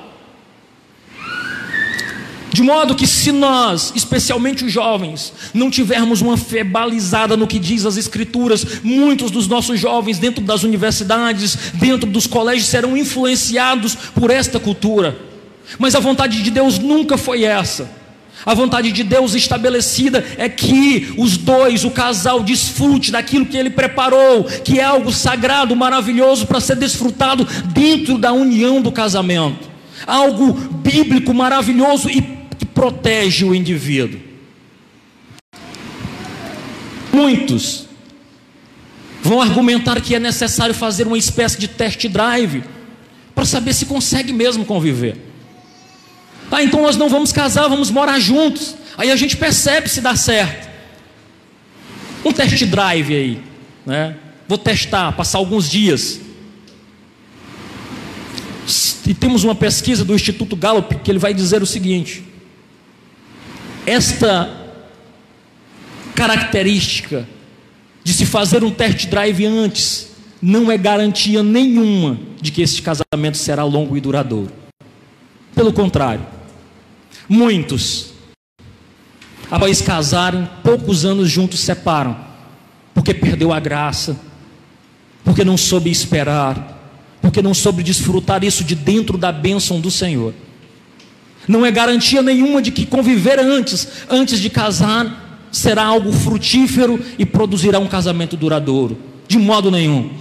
De 2.57 2.63
modo 2.63 2.95
que, 2.95 3.05
se 3.05 3.31
nós, 3.31 3.93
especialmente 3.95 4.65
os 4.65 4.71
jovens, 4.71 5.31
não 5.53 5.69
tivermos 5.69 6.21
uma 6.21 6.35
fé 6.35 6.63
balizada 6.63 7.37
no 7.37 7.45
que 7.45 7.59
diz 7.59 7.85
as 7.85 7.97
Escrituras, 7.97 8.81
muitos 8.83 9.29
dos 9.29 9.47
nossos 9.47 9.79
jovens, 9.79 10.17
dentro 10.17 10.43
das 10.43 10.63
universidades, 10.63 11.55
dentro 11.75 12.09
dos 12.09 12.25
colégios, 12.25 12.65
serão 12.65 12.97
influenciados 12.97 13.93
por 13.93 14.31
esta 14.31 14.59
cultura. 14.59 15.15
Mas 15.77 15.93
a 15.93 15.99
vontade 15.99 16.41
de 16.41 16.49
Deus 16.49 16.79
nunca 16.79 17.15
foi 17.15 17.43
essa. 17.43 17.91
A 18.43 18.55
vontade 18.55 18.91
de 18.91 19.03
Deus 19.03 19.35
estabelecida 19.35 20.25
é 20.35 20.49
que 20.49 21.13
os 21.15 21.37
dois, 21.37 21.83
o 21.83 21.91
casal, 21.91 22.41
desfrute 22.41 23.11
daquilo 23.11 23.45
que 23.45 23.55
ele 23.55 23.69
preparou, 23.69 24.45
que 24.45 24.79
é 24.79 24.83
algo 24.83 25.11
sagrado, 25.11 25.75
maravilhoso 25.75 26.47
para 26.47 26.59
ser 26.59 26.77
desfrutado 26.77 27.47
dentro 27.67 28.17
da 28.17 28.33
união 28.33 28.81
do 28.81 28.91
casamento. 28.91 29.69
Algo 30.07 30.53
bíblico, 30.53 31.35
maravilhoso 31.35 32.09
e 32.09 32.37
protege 32.77 33.43
o 33.43 33.55
indivíduo. 33.55 34.19
Muitos 37.12 37.88
vão 39.19 39.41
argumentar 39.41 40.00
que 40.00 40.13
é 40.13 40.19
necessário 40.19 40.75
fazer 40.75 41.07
uma 41.07 41.17
espécie 41.17 41.57
de 41.57 41.67
test 41.67 42.07
drive 42.07 42.63
para 43.34 43.46
saber 43.46 43.74
se 43.74 43.88
consegue 43.88 44.31
mesmo 44.31 44.63
conviver. 44.63 45.17
Ah, 46.51 46.62
então 46.62 46.84
nós 46.84 46.96
não 46.96 47.10
vamos 47.10 47.31
casar, 47.31 47.67
vamos 47.67 47.89
morar 47.89 48.19
juntos. 48.19 48.75
Aí 48.96 49.10
a 49.10 49.15
gente 49.15 49.36
percebe 49.36 49.89
se 49.89 50.00
dá 50.00 50.15
certo. 50.15 50.69
Um 52.24 52.31
test 52.31 52.63
drive 52.65 53.15
aí, 53.15 53.41
né? 53.88 54.17
Vou 54.48 54.57
testar, 54.57 55.13
passar 55.13 55.39
alguns 55.39 55.67
dias. 55.67 56.22
E 59.07 59.15
temos 59.15 59.43
uma 59.43 59.55
pesquisa 59.55 60.05
do 60.05 60.13
Instituto 60.13 60.55
Gallup 60.55 60.93
que 60.98 61.10
ele 61.10 61.19
vai 61.19 61.34
dizer 61.34 61.63
o 61.63 61.65
seguinte: 61.65 62.26
esta 63.88 64.50
característica 66.13 67.25
de 68.03 68.13
se 68.13 68.25
fazer 68.25 68.62
um 68.62 68.70
test 68.70 69.08
drive 69.08 69.46
antes 69.46 70.10
não 70.41 70.70
é 70.70 70.77
garantia 70.77 71.41
nenhuma 71.41 72.20
de 72.41 72.51
que 72.51 72.62
este 72.62 72.82
casamento 72.82 73.38
será 73.38 73.63
longo 73.63 73.96
e 73.96 74.01
duradouro. 74.01 74.51
Pelo 75.56 75.72
contrário, 75.72 76.25
muitos, 77.29 78.12
após 79.50 79.82
casarem, 79.82 80.48
poucos 80.63 81.06
anos 81.06 81.29
juntos 81.29 81.62
separam, 81.62 82.17
porque 82.94 83.13
perdeu 83.13 83.53
a 83.53 83.60
graça, 83.60 84.20
porque 85.24 85.46
não 85.46 85.56
soube 85.56 85.89
esperar, 85.89 86.77
porque 87.22 87.41
não 87.41 87.53
soube 87.53 87.82
desfrutar 87.84 88.44
isso 88.44 88.65
de 88.65 88.75
dentro 88.75 89.17
da 89.17 89.32
bênção 89.32 89.79
do 89.79 89.89
Senhor. 89.89 90.34
Não 91.48 91.66
é 91.66 91.72
garantia 91.72 92.22
nenhuma 92.22 92.62
de 92.62 92.72
que 92.72 92.86
conviver 92.86 93.39
antes, 93.39 93.88
antes 94.10 94.39
de 94.39 94.50
casar, 94.50 95.48
será 95.51 95.86
algo 95.86 96.12
frutífero 96.12 97.04
e 97.18 97.25
produzirá 97.25 97.80
um 97.80 97.88
casamento 97.88 98.36
duradouro. 98.36 98.98
De 99.27 99.38
modo 99.38 99.72
nenhum. 99.72 100.12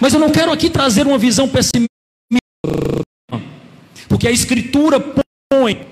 Mas 0.00 0.12
eu 0.12 0.20
não 0.20 0.30
quero 0.30 0.52
aqui 0.52 0.68
trazer 0.68 1.06
uma 1.06 1.18
visão 1.18 1.48
pessimista, 1.48 1.88
porque 4.08 4.28
a 4.28 4.30
Escritura 4.30 5.00
põe, 5.50 5.86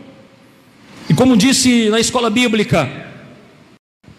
e 1.08 1.14
como 1.14 1.36
disse 1.36 1.88
na 1.88 2.00
escola 2.00 2.28
bíblica, 2.28 2.90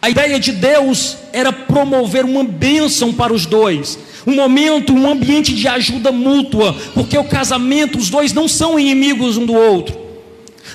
a 0.01 0.09
ideia 0.09 0.39
de 0.39 0.51
Deus 0.51 1.17
era 1.33 1.51
promover 1.51 2.25
uma 2.25 2.43
bênção 2.43 3.13
para 3.13 3.33
os 3.33 3.45
dois, 3.45 3.97
um 4.25 4.35
momento, 4.35 4.93
um 4.93 5.09
ambiente 5.09 5.53
de 5.53 5.67
ajuda 5.67 6.11
mútua, 6.11 6.75
porque 6.93 7.17
o 7.17 7.23
casamento, 7.23 7.97
os 7.97 8.09
dois 8.09 8.33
não 8.33 8.47
são 8.47 8.79
inimigos 8.79 9.37
um 9.37 9.45
do 9.45 9.53
outro. 9.53 10.05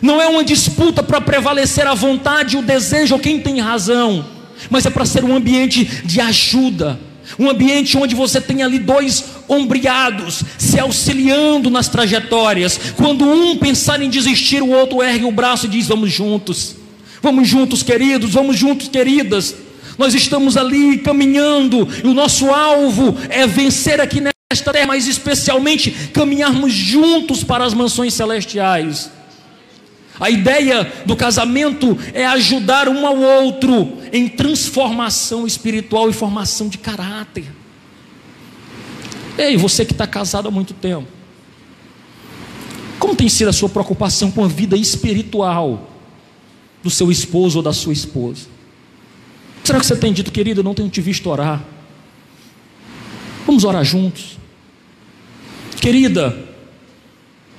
Não 0.00 0.20
é 0.20 0.26
uma 0.26 0.44
disputa 0.44 1.02
para 1.02 1.20
prevalecer 1.20 1.86
a 1.86 1.94
vontade, 1.94 2.56
o 2.56 2.62
desejo 2.62 3.14
ou 3.14 3.20
quem 3.20 3.40
tem 3.40 3.60
razão, 3.60 4.24
mas 4.70 4.86
é 4.86 4.90
para 4.90 5.04
ser 5.04 5.24
um 5.24 5.34
ambiente 5.34 5.84
de 6.04 6.20
ajuda, 6.20 6.98
um 7.38 7.50
ambiente 7.50 7.96
onde 7.98 8.14
você 8.14 8.40
tem 8.40 8.62
ali 8.62 8.78
dois 8.78 9.24
ombreados 9.48 10.42
se 10.58 10.78
auxiliando 10.78 11.70
nas 11.70 11.88
trajetórias. 11.88 12.78
Quando 12.96 13.24
um 13.24 13.56
pensar 13.56 14.00
em 14.02 14.08
desistir, 14.08 14.62
o 14.62 14.70
outro 14.70 15.02
ergue 15.02 15.24
o 15.24 15.32
braço 15.32 15.66
e 15.66 15.68
diz: 15.68 15.86
Vamos 15.86 16.12
juntos, 16.12 16.76
vamos 17.22 17.48
juntos, 17.48 17.82
queridos, 17.82 18.30
vamos 18.30 18.56
juntos, 18.56 18.88
queridas. 18.88 19.54
Nós 20.00 20.14
estamos 20.14 20.56
ali 20.56 20.96
caminhando, 20.96 21.86
e 22.02 22.08
o 22.08 22.14
nosso 22.14 22.48
alvo 22.50 23.14
é 23.28 23.46
vencer 23.46 24.00
aqui 24.00 24.18
nesta 24.18 24.72
terra, 24.72 24.86
mas 24.86 25.06
especialmente 25.06 25.90
caminharmos 26.14 26.72
juntos 26.72 27.44
para 27.44 27.66
as 27.66 27.74
mansões 27.74 28.14
celestiais. 28.14 29.10
A 30.18 30.30
ideia 30.30 30.90
do 31.04 31.14
casamento 31.14 31.98
é 32.14 32.24
ajudar 32.24 32.88
um 32.88 33.06
ao 33.06 33.18
outro 33.18 33.98
em 34.10 34.26
transformação 34.26 35.46
espiritual 35.46 36.08
e 36.08 36.14
formação 36.14 36.70
de 36.70 36.78
caráter. 36.78 37.44
Ei, 39.36 39.58
você 39.58 39.84
que 39.84 39.92
está 39.92 40.06
casado 40.06 40.48
há 40.48 40.50
muito 40.50 40.72
tempo, 40.72 41.08
como 42.98 43.14
tem 43.14 43.28
sido 43.28 43.48
a 43.48 43.52
sua 43.52 43.68
preocupação 43.68 44.30
com 44.30 44.42
a 44.42 44.48
vida 44.48 44.78
espiritual 44.78 45.90
do 46.82 46.88
seu 46.88 47.12
esposo 47.12 47.58
ou 47.58 47.62
da 47.62 47.74
sua 47.74 47.92
esposa? 47.92 48.59
Será 49.64 49.78
que 49.78 49.86
você 49.86 49.96
tem 49.96 50.12
dito, 50.12 50.32
querido, 50.32 50.60
eu 50.60 50.64
não 50.64 50.74
tenho 50.74 50.88
te 50.88 51.00
visto 51.00 51.28
orar? 51.28 51.62
Vamos 53.46 53.64
orar 53.64 53.84
juntos. 53.84 54.38
Querida, 55.80 56.36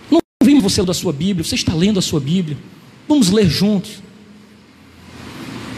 não 0.10 0.20
vi 0.44 0.60
você 0.60 0.84
da 0.84 0.94
sua 0.94 1.12
Bíblia, 1.12 1.44
você 1.44 1.56
está 1.56 1.74
lendo 1.74 2.00
a 2.00 2.02
sua 2.02 2.20
Bíblia. 2.20 2.58
Vamos 3.08 3.30
ler 3.30 3.50
juntos. 3.50 4.02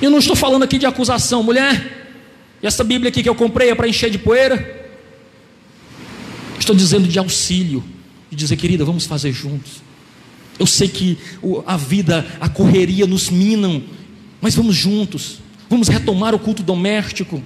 Eu 0.01 0.11
não 0.11 0.19
estou 0.19 0.35
falando 0.35 0.63
aqui 0.63 0.77
de 0.77 0.85
acusação, 0.85 1.43
mulher. 1.43 2.03
Essa 2.61 2.83
Bíblia 2.83 3.09
aqui 3.09 3.21
que 3.21 3.29
eu 3.29 3.35
comprei 3.35 3.69
é 3.69 3.75
para 3.75 3.87
encher 3.87 4.09
de 4.09 4.17
poeira. 4.17 4.81
Estou 6.59 6.75
dizendo 6.75 7.07
de 7.07 7.19
auxílio, 7.19 7.83
de 8.29 8.37
dizer, 8.37 8.55
querida, 8.55 8.85
vamos 8.85 9.05
fazer 9.05 9.33
juntos. 9.33 9.81
Eu 10.57 10.65
sei 10.65 10.87
que 10.87 11.17
a 11.65 11.75
vida, 11.75 12.25
a 12.39 12.47
correria 12.47 13.05
nos 13.05 13.29
minam, 13.29 13.83
mas 14.39 14.55
vamos 14.55 14.75
juntos. 14.75 15.39
Vamos 15.73 15.87
retomar 15.87 16.35
o 16.35 16.39
culto 16.39 16.61
doméstico. 16.61 17.41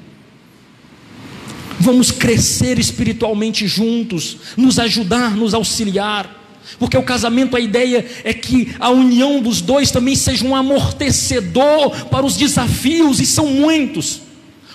Vamos 1.80 2.12
crescer 2.12 2.78
espiritualmente 2.78 3.66
juntos, 3.70 4.40
nos 4.58 4.78
ajudar, 4.80 5.34
nos 5.34 5.54
auxiliar. 5.54 6.30
Porque 6.78 6.98
o 6.98 7.04
casamento, 7.04 7.56
a 7.56 7.62
ideia 7.62 8.06
é 8.26 8.34
que 8.34 8.76
a 8.82 8.90
união 8.90 9.42
dos 9.42 9.62
dois 9.62 9.92
também 9.92 10.14
seja 10.14 10.46
um 10.46 10.54
amortecedor 10.54 12.08
para 12.08 12.26
os 12.26 12.36
desafios, 12.36 13.22
e 13.22 13.26
são 13.26 13.48
muitos. 13.48 14.20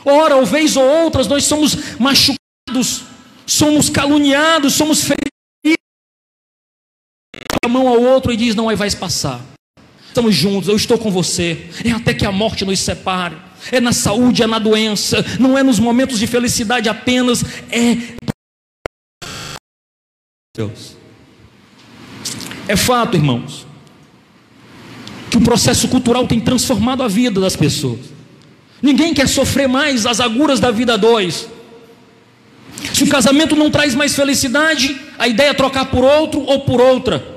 Ora, 0.02 0.36
ou 0.36 0.46
vez 0.46 0.74
ou 0.74 0.84
outras, 0.84 1.26
nós 1.26 1.44
somos 1.44 1.76
machucados, 1.98 3.02
somos 3.46 3.90
caluniados, 3.90 4.72
somos 4.72 5.02
feridos. 5.02 5.76
A 7.62 7.68
mão 7.68 7.86
ao 7.86 8.00
outro 8.00 8.32
e 8.32 8.36
diz: 8.38 8.54
Não 8.54 8.74
vai 8.74 8.90
passar. 8.92 9.51
Estamos 10.12 10.34
juntos, 10.34 10.68
eu 10.68 10.76
estou 10.76 10.98
com 10.98 11.10
você. 11.10 11.70
É 11.82 11.90
até 11.90 12.12
que 12.12 12.26
a 12.26 12.30
morte 12.30 12.66
nos 12.66 12.78
separe. 12.78 13.34
É 13.70 13.80
na 13.80 13.94
saúde, 13.94 14.42
é 14.42 14.46
na 14.46 14.58
doença. 14.58 15.24
Não 15.40 15.56
é 15.56 15.62
nos 15.62 15.78
momentos 15.78 16.18
de 16.18 16.26
felicidade 16.26 16.86
apenas. 16.86 17.42
É. 17.70 17.96
Deus. 20.54 20.98
É 22.68 22.76
fato, 22.76 23.16
irmãos, 23.16 23.66
que 25.30 25.38
o 25.38 25.40
processo 25.40 25.88
cultural 25.88 26.26
tem 26.26 26.38
transformado 26.38 27.02
a 27.02 27.08
vida 27.08 27.40
das 27.40 27.56
pessoas. 27.56 28.00
Ninguém 28.82 29.14
quer 29.14 29.26
sofrer 29.26 29.66
mais 29.66 30.04
as 30.04 30.20
aguras 30.20 30.60
da 30.60 30.70
vida 30.70 30.98
dois. 30.98 31.48
Se 32.92 33.02
o 33.02 33.08
casamento 33.08 33.56
não 33.56 33.70
traz 33.70 33.94
mais 33.94 34.14
felicidade, 34.14 34.94
a 35.18 35.26
ideia 35.26 35.50
é 35.50 35.54
trocar 35.54 35.86
por 35.86 36.04
outro 36.04 36.42
ou 36.42 36.60
por 36.60 36.82
outra. 36.82 37.31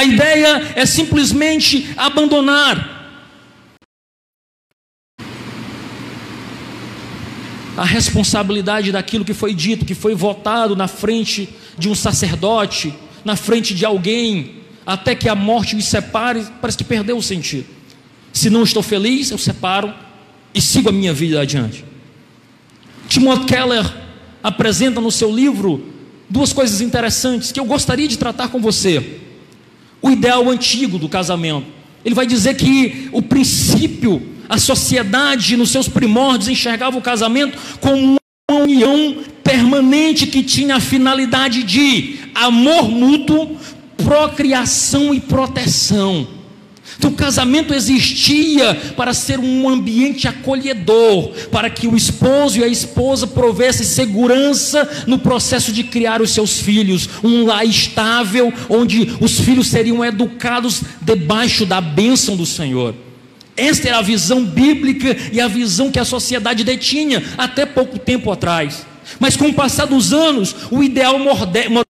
A 0.00 0.04
ideia 0.04 0.72
é 0.76 0.86
simplesmente 0.86 1.90
abandonar. 1.94 3.20
A 7.76 7.84
responsabilidade 7.84 8.92
daquilo 8.92 9.26
que 9.26 9.34
foi 9.34 9.52
dito, 9.52 9.84
que 9.84 9.94
foi 9.94 10.14
votado 10.14 10.74
na 10.74 10.88
frente 10.88 11.50
de 11.76 11.86
um 11.86 11.94
sacerdote, 11.94 12.94
na 13.26 13.36
frente 13.36 13.74
de 13.74 13.84
alguém, 13.84 14.62
até 14.86 15.14
que 15.14 15.28
a 15.28 15.34
morte 15.34 15.76
os 15.76 15.84
separe, 15.84 16.46
parece 16.62 16.78
que 16.78 16.84
perdeu 16.84 17.18
o 17.18 17.22
sentido. 17.22 17.66
Se 18.32 18.48
não 18.48 18.62
estou 18.62 18.82
feliz, 18.82 19.30
eu 19.30 19.36
separo 19.36 19.92
e 20.54 20.62
sigo 20.62 20.88
a 20.88 20.92
minha 20.92 21.12
vida 21.12 21.42
adiante. 21.42 21.84
Timothy 23.06 23.44
Keller 23.44 23.84
apresenta 24.42 24.98
no 24.98 25.10
seu 25.10 25.30
livro 25.30 25.92
duas 26.26 26.54
coisas 26.54 26.80
interessantes 26.80 27.52
que 27.52 27.60
eu 27.60 27.66
gostaria 27.66 28.08
de 28.08 28.16
tratar 28.16 28.48
com 28.48 28.62
você. 28.62 29.28
O 30.02 30.10
ideal 30.10 30.48
antigo 30.48 30.98
do 30.98 31.08
casamento. 31.08 31.66
Ele 32.04 32.14
vai 32.14 32.26
dizer 32.26 32.54
que 32.54 33.08
o 33.12 33.20
princípio, 33.20 34.22
a 34.48 34.58
sociedade 34.58 35.56
nos 35.56 35.70
seus 35.70 35.88
primórdios 35.88 36.48
enxergava 36.48 36.96
o 36.96 37.02
casamento 37.02 37.58
como 37.80 38.16
uma 38.50 38.60
união 38.62 39.18
permanente 39.44 40.26
que 40.26 40.42
tinha 40.42 40.76
a 40.76 40.80
finalidade 40.80 41.62
de 41.62 42.20
amor 42.34 42.88
mútuo, 42.88 43.56
procriação 43.96 45.14
e 45.14 45.20
proteção. 45.20 46.39
Então, 47.00 47.12
o 47.12 47.14
casamento 47.14 47.72
existia 47.72 48.74
para 48.94 49.14
ser 49.14 49.40
um 49.40 49.66
ambiente 49.66 50.28
acolhedor, 50.28 51.30
para 51.50 51.70
que 51.70 51.88
o 51.88 51.96
esposo 51.96 52.58
e 52.58 52.62
a 52.62 52.68
esposa 52.68 53.26
provessem 53.26 53.86
segurança 53.86 54.86
no 55.06 55.18
processo 55.18 55.72
de 55.72 55.82
criar 55.82 56.20
os 56.20 56.30
seus 56.30 56.60
filhos, 56.60 57.08
um 57.24 57.46
lar 57.46 57.64
estável, 57.64 58.52
onde 58.68 59.16
os 59.18 59.40
filhos 59.40 59.68
seriam 59.68 60.04
educados 60.04 60.82
debaixo 61.00 61.64
da 61.64 61.80
bênção 61.80 62.36
do 62.36 62.44
Senhor. 62.44 62.94
Esta 63.56 63.88
era 63.88 64.00
a 64.00 64.02
visão 64.02 64.44
bíblica 64.44 65.16
e 65.32 65.40
a 65.40 65.48
visão 65.48 65.90
que 65.90 65.98
a 65.98 66.04
sociedade 66.04 66.64
detinha 66.64 67.24
até 67.38 67.64
pouco 67.64 67.98
tempo 67.98 68.30
atrás. 68.30 68.84
Mas 69.18 69.38
com 69.38 69.48
o 69.48 69.54
passar 69.54 69.86
dos 69.86 70.12
anos, 70.12 70.54
o 70.70 70.82
ideal 70.82 71.18
moderno 71.18 71.80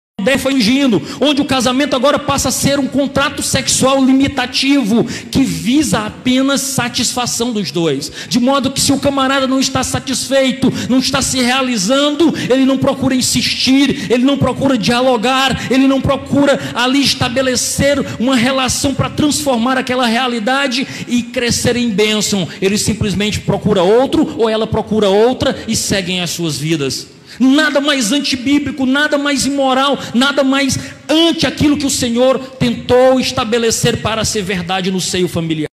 ungindo, 0.48 1.02
onde 1.20 1.40
o 1.40 1.44
casamento 1.44 1.96
agora 1.96 2.18
passa 2.18 2.48
a 2.48 2.52
ser 2.52 2.78
um 2.78 2.86
contrato 2.86 3.42
sexual 3.42 4.04
limitativo 4.04 5.04
que 5.30 5.42
visa 5.42 6.00
apenas 6.00 6.60
satisfação 6.60 7.52
dos 7.52 7.70
dois, 7.70 8.10
de 8.28 8.38
modo 8.38 8.70
que 8.70 8.80
se 8.80 8.92
o 8.92 8.98
camarada 8.98 9.46
não 9.46 9.60
está 9.60 9.82
satisfeito, 9.82 10.72
não 10.88 10.98
está 10.98 11.22
se 11.22 11.40
realizando, 11.40 12.32
ele 12.48 12.64
não 12.64 12.78
procura 12.78 13.14
insistir, 13.14 14.10
ele 14.10 14.24
não 14.24 14.38
procura 14.38 14.76
dialogar, 14.76 15.70
ele 15.70 15.86
não 15.86 16.00
procura 16.00 16.58
ali 16.74 17.02
estabelecer 17.02 17.98
uma 18.18 18.36
relação 18.36 18.94
para 18.94 19.10
transformar 19.10 19.78
aquela 19.78 20.06
realidade 20.06 20.86
e 21.08 21.22
crescer 21.22 21.76
em 21.76 21.90
bênção, 21.90 22.46
ele 22.60 22.78
simplesmente 22.78 23.40
procura 23.40 23.82
outro 23.82 24.34
ou 24.38 24.48
ela 24.48 24.66
procura 24.66 25.08
outra 25.08 25.56
e 25.66 25.76
seguem 25.76 26.20
as 26.20 26.30
suas 26.30 26.58
vidas 26.58 27.19
nada 27.40 27.80
mais 27.80 28.12
antibíblico, 28.12 28.84
nada 28.84 29.16
mais 29.16 29.46
imoral, 29.46 29.98
nada 30.14 30.44
mais 30.44 30.78
ante 31.08 31.46
aquilo 31.46 31.78
que 31.78 31.86
o 31.86 31.90
Senhor 31.90 32.38
tentou 32.38 33.18
estabelecer 33.18 34.02
para 34.02 34.24
ser 34.24 34.42
verdade 34.42 34.90
no 34.90 35.00
seio 35.00 35.26
familiar. 35.26 35.70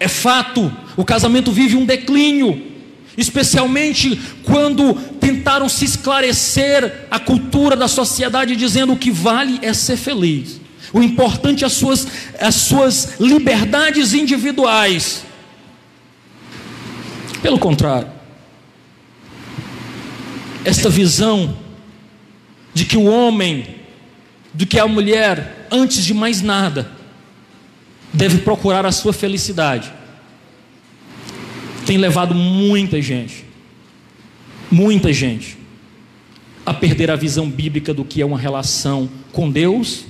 É 0.00 0.08
fato, 0.08 0.70
o 0.96 1.04
casamento 1.04 1.52
vive 1.52 1.76
um 1.76 1.86
declínio, 1.86 2.60
especialmente 3.16 4.20
quando 4.42 4.94
tentaram 5.20 5.68
se 5.68 5.84
esclarecer 5.84 7.06
a 7.10 7.18
cultura 7.18 7.76
da 7.76 7.88
sociedade 7.88 8.56
dizendo 8.56 8.92
o 8.92 8.98
que 8.98 9.10
vale 9.10 9.58
é 9.62 9.72
ser 9.72 9.96
feliz. 9.96 10.60
O 10.92 11.02
importante 11.02 11.64
é 11.64 11.66
as 11.66 11.74
suas, 11.74 12.06
as 12.40 12.54
suas 12.54 13.20
liberdades 13.20 14.14
individuais. 14.14 15.22
Pelo 17.42 17.58
contrário, 17.58 18.17
esta 20.68 20.90
visão 20.90 21.56
de 22.74 22.84
que 22.84 22.98
o 22.98 23.04
homem, 23.04 23.76
de 24.52 24.66
que 24.66 24.78
a 24.78 24.86
mulher, 24.86 25.66
antes 25.70 26.04
de 26.04 26.12
mais 26.12 26.42
nada, 26.42 26.92
deve 28.12 28.38
procurar 28.38 28.84
a 28.84 28.92
sua 28.92 29.14
felicidade, 29.14 29.90
tem 31.86 31.96
levado 31.96 32.34
muita 32.34 33.00
gente, 33.00 33.46
muita 34.70 35.10
gente, 35.10 35.56
a 36.66 36.74
perder 36.74 37.10
a 37.10 37.16
visão 37.16 37.48
bíblica 37.48 37.94
do 37.94 38.04
que 38.04 38.20
é 38.20 38.26
uma 38.26 38.38
relação 38.38 39.08
com 39.32 39.50
Deus 39.50 40.04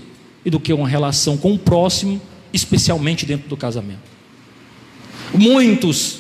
e 0.45 0.51
do 0.51 0.59
que 0.59 0.73
é 0.73 0.75
uma 0.75 0.89
relação 0.89 1.37
com 1.37 1.53
o 1.53 1.59
próximo, 1.59 2.21
especialmente 2.53 3.25
dentro 3.25 3.49
do 3.49 3.57
casamento. 3.57 4.11
Muitos, 5.33 6.19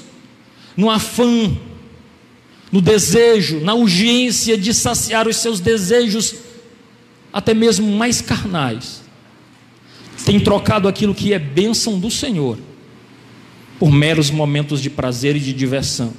no 0.76 0.88
afã 0.88 1.58
no 2.70 2.80
desejo, 2.80 3.60
na 3.60 3.74
urgência 3.74 4.56
de 4.56 4.74
saciar 4.74 5.26
os 5.26 5.36
seus 5.36 5.60
desejos, 5.60 6.34
até 7.32 7.54
mesmo 7.54 7.90
mais 7.90 8.20
carnais, 8.20 9.02
tem 10.24 10.38
trocado 10.38 10.88
aquilo 10.88 11.14
que 11.14 11.32
é 11.32 11.38
bênção 11.38 11.98
do 11.98 12.10
Senhor 12.10 12.58
por 13.78 13.90
meros 13.90 14.30
momentos 14.30 14.82
de 14.82 14.90
prazer 14.90 15.36
e 15.36 15.40
de 15.40 15.52
diversão, 15.52 16.12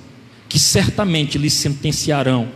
que 0.47 0.57
certamente 0.57 1.37
lhe 1.37 1.49
sentenciarão 1.49 2.49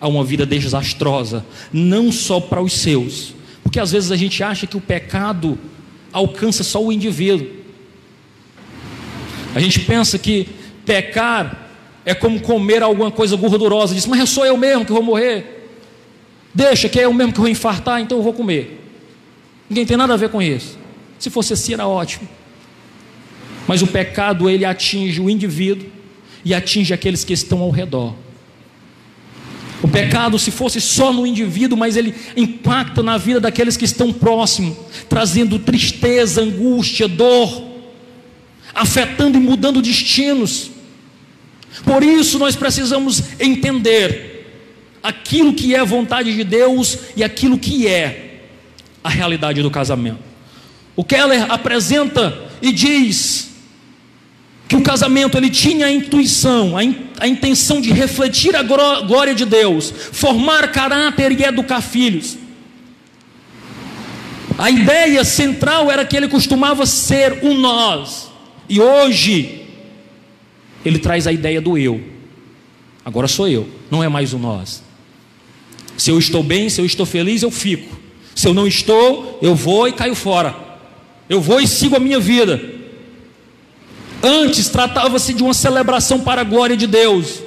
a 0.00 0.06
uma 0.06 0.24
vida 0.24 0.44
desastrosa, 0.44 1.44
não 1.72 2.12
só 2.12 2.38
para 2.38 2.62
os 2.62 2.72
seus, 2.74 3.34
porque 3.62 3.80
às 3.80 3.92
vezes 3.92 4.10
a 4.10 4.16
gente 4.16 4.42
acha 4.42 4.66
que 4.66 4.76
o 4.76 4.80
pecado 4.80 5.58
alcança 6.12 6.62
só 6.62 6.84
o 6.84 6.92
indivíduo. 6.92 7.48
A 9.54 9.60
gente 9.60 9.80
pensa 9.80 10.18
que 10.18 10.48
pecar 10.84 11.61
é 12.04 12.14
como 12.14 12.40
comer 12.40 12.82
alguma 12.82 13.10
coisa 13.10 13.36
gordurosa. 13.36 13.94
Diz, 13.94 14.06
mas 14.06 14.28
sou 14.28 14.44
eu 14.44 14.56
mesmo 14.56 14.84
que 14.84 14.92
vou 14.92 15.02
morrer. 15.02 15.68
Deixa 16.54 16.88
que 16.88 17.00
é 17.00 17.04
eu 17.04 17.12
mesmo 17.12 17.32
que 17.32 17.40
vou 17.40 17.48
infartar, 17.48 18.00
então 18.00 18.18
eu 18.18 18.22
vou 18.22 18.32
comer. 18.32 18.80
Ninguém 19.68 19.86
tem 19.86 19.96
nada 19.96 20.14
a 20.14 20.16
ver 20.16 20.28
com 20.28 20.42
isso. 20.42 20.78
Se 21.18 21.30
fosse 21.30 21.52
assim 21.52 21.74
era 21.74 21.86
ótimo. 21.86 22.28
Mas 23.66 23.80
o 23.80 23.86
pecado 23.86 24.50
ele 24.50 24.64
atinge 24.64 25.20
o 25.20 25.30
indivíduo 25.30 25.86
e 26.44 26.52
atinge 26.52 26.92
aqueles 26.92 27.24
que 27.24 27.32
estão 27.32 27.60
ao 27.60 27.70
redor. 27.70 28.14
O 29.82 29.88
pecado, 29.88 30.38
se 30.38 30.50
fosse 30.50 30.80
só 30.80 31.12
no 31.12 31.26
indivíduo, 31.26 31.76
mas 31.76 31.96
ele 31.96 32.14
impacta 32.36 33.02
na 33.02 33.18
vida 33.18 33.40
daqueles 33.40 33.76
que 33.76 33.84
estão 33.84 34.12
próximos, 34.12 34.76
trazendo 35.08 35.58
tristeza, 35.58 36.40
angústia, 36.40 37.08
dor, 37.08 37.64
afetando 38.72 39.38
e 39.38 39.40
mudando 39.40 39.82
destinos. 39.82 40.70
Por 41.84 42.02
isso 42.02 42.38
nós 42.38 42.54
precisamos 42.54 43.22
entender 43.40 44.32
aquilo 45.02 45.54
que 45.54 45.74
é 45.74 45.80
a 45.80 45.84
vontade 45.84 46.34
de 46.34 46.44
Deus 46.44 46.98
e 47.16 47.24
aquilo 47.24 47.58
que 47.58 47.88
é 47.88 48.40
a 49.02 49.08
realidade 49.08 49.62
do 49.62 49.70
casamento. 49.70 50.20
O 50.94 51.02
Keller 51.02 51.50
apresenta 51.50 52.38
e 52.60 52.70
diz 52.72 53.50
que 54.68 54.76
o 54.76 54.82
casamento 54.82 55.36
ele 55.36 55.50
tinha 55.50 55.86
a 55.86 55.92
intuição, 55.92 56.76
a, 56.76 56.84
in, 56.84 56.96
a 57.18 57.26
intenção 57.26 57.80
de 57.80 57.92
refletir 57.92 58.54
a 58.54 58.62
glória 58.62 59.34
de 59.34 59.44
Deus, 59.44 59.92
formar 60.12 60.70
caráter 60.70 61.32
e 61.32 61.44
educar 61.44 61.80
filhos. 61.80 62.38
A 64.58 64.70
ideia 64.70 65.24
central 65.24 65.90
era 65.90 66.04
que 66.04 66.16
ele 66.16 66.28
costumava 66.28 66.86
ser 66.86 67.40
um 67.42 67.54
nós. 67.54 68.30
E 68.68 68.80
hoje 68.80 69.61
ele 70.84 70.98
traz 70.98 71.26
a 71.26 71.32
ideia 71.32 71.60
do 71.60 71.78
eu. 71.78 72.00
Agora 73.04 73.26
sou 73.28 73.48
eu, 73.48 73.68
não 73.90 74.02
é 74.02 74.08
mais 74.08 74.32
o 74.32 74.38
nós. 74.38 74.82
Se 75.96 76.10
eu 76.10 76.18
estou 76.18 76.42
bem, 76.42 76.68
se 76.68 76.80
eu 76.80 76.86
estou 76.86 77.06
feliz, 77.06 77.42
eu 77.42 77.50
fico. 77.50 77.98
Se 78.34 78.48
eu 78.48 78.54
não 78.54 78.66
estou, 78.66 79.38
eu 79.42 79.54
vou 79.54 79.86
e 79.86 79.92
caio 79.92 80.14
fora. 80.14 80.56
Eu 81.28 81.40
vou 81.40 81.60
e 81.60 81.66
sigo 81.66 81.96
a 81.96 82.00
minha 82.00 82.18
vida. 82.18 82.60
Antes 84.22 84.68
tratava-se 84.68 85.34
de 85.34 85.42
uma 85.42 85.54
celebração 85.54 86.20
para 86.20 86.40
a 86.40 86.44
glória 86.44 86.76
de 86.76 86.86
Deus. 86.86 87.42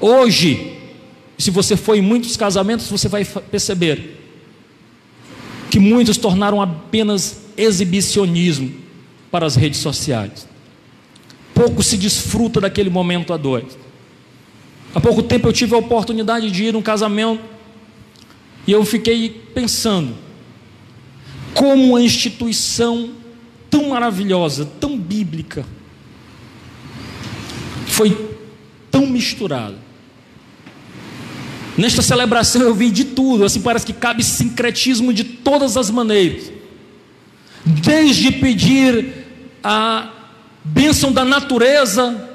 Hoje, 0.00 0.76
se 1.38 1.50
você 1.50 1.76
for 1.76 1.96
em 1.96 2.02
muitos 2.02 2.36
casamentos, 2.36 2.88
você 2.88 3.08
vai 3.08 3.24
perceber 3.24 4.18
que 5.70 5.78
muitos 5.78 6.16
tornaram 6.16 6.60
apenas 6.60 7.42
exibicionismo 7.56 8.74
para 9.30 9.46
as 9.46 9.56
redes 9.56 9.80
sociais 9.80 10.51
pouco 11.54 11.82
se 11.82 11.96
desfruta 11.96 12.60
daquele 12.60 12.90
momento 12.90 13.32
a 13.32 13.36
dois. 13.36 13.78
Há 14.94 15.00
pouco 15.00 15.22
tempo 15.22 15.48
eu 15.48 15.52
tive 15.52 15.74
a 15.74 15.78
oportunidade 15.78 16.50
de 16.50 16.64
ir 16.64 16.72
num 16.72 16.82
casamento 16.82 17.42
e 18.66 18.72
eu 18.72 18.84
fiquei 18.84 19.30
pensando 19.54 20.14
como 21.54 21.90
uma 21.90 22.02
instituição 22.02 23.10
tão 23.70 23.88
maravilhosa, 23.88 24.64
tão 24.64 24.98
bíblica, 24.98 25.64
foi 27.86 28.36
tão 28.90 29.06
misturada. 29.06 29.76
Nesta 31.76 32.02
celebração 32.02 32.60
eu 32.60 32.74
vi 32.74 32.90
de 32.90 33.04
tudo, 33.04 33.44
assim 33.44 33.60
parece 33.60 33.86
que 33.86 33.94
cabe 33.94 34.22
sincretismo 34.22 35.12
de 35.12 35.24
todas 35.24 35.76
as 35.76 35.90
maneiras. 35.90 36.52
desde 37.64 38.32
pedir 38.32 39.24
a 39.62 40.21
bênção 40.64 41.12
da 41.12 41.24
natureza, 41.24 42.28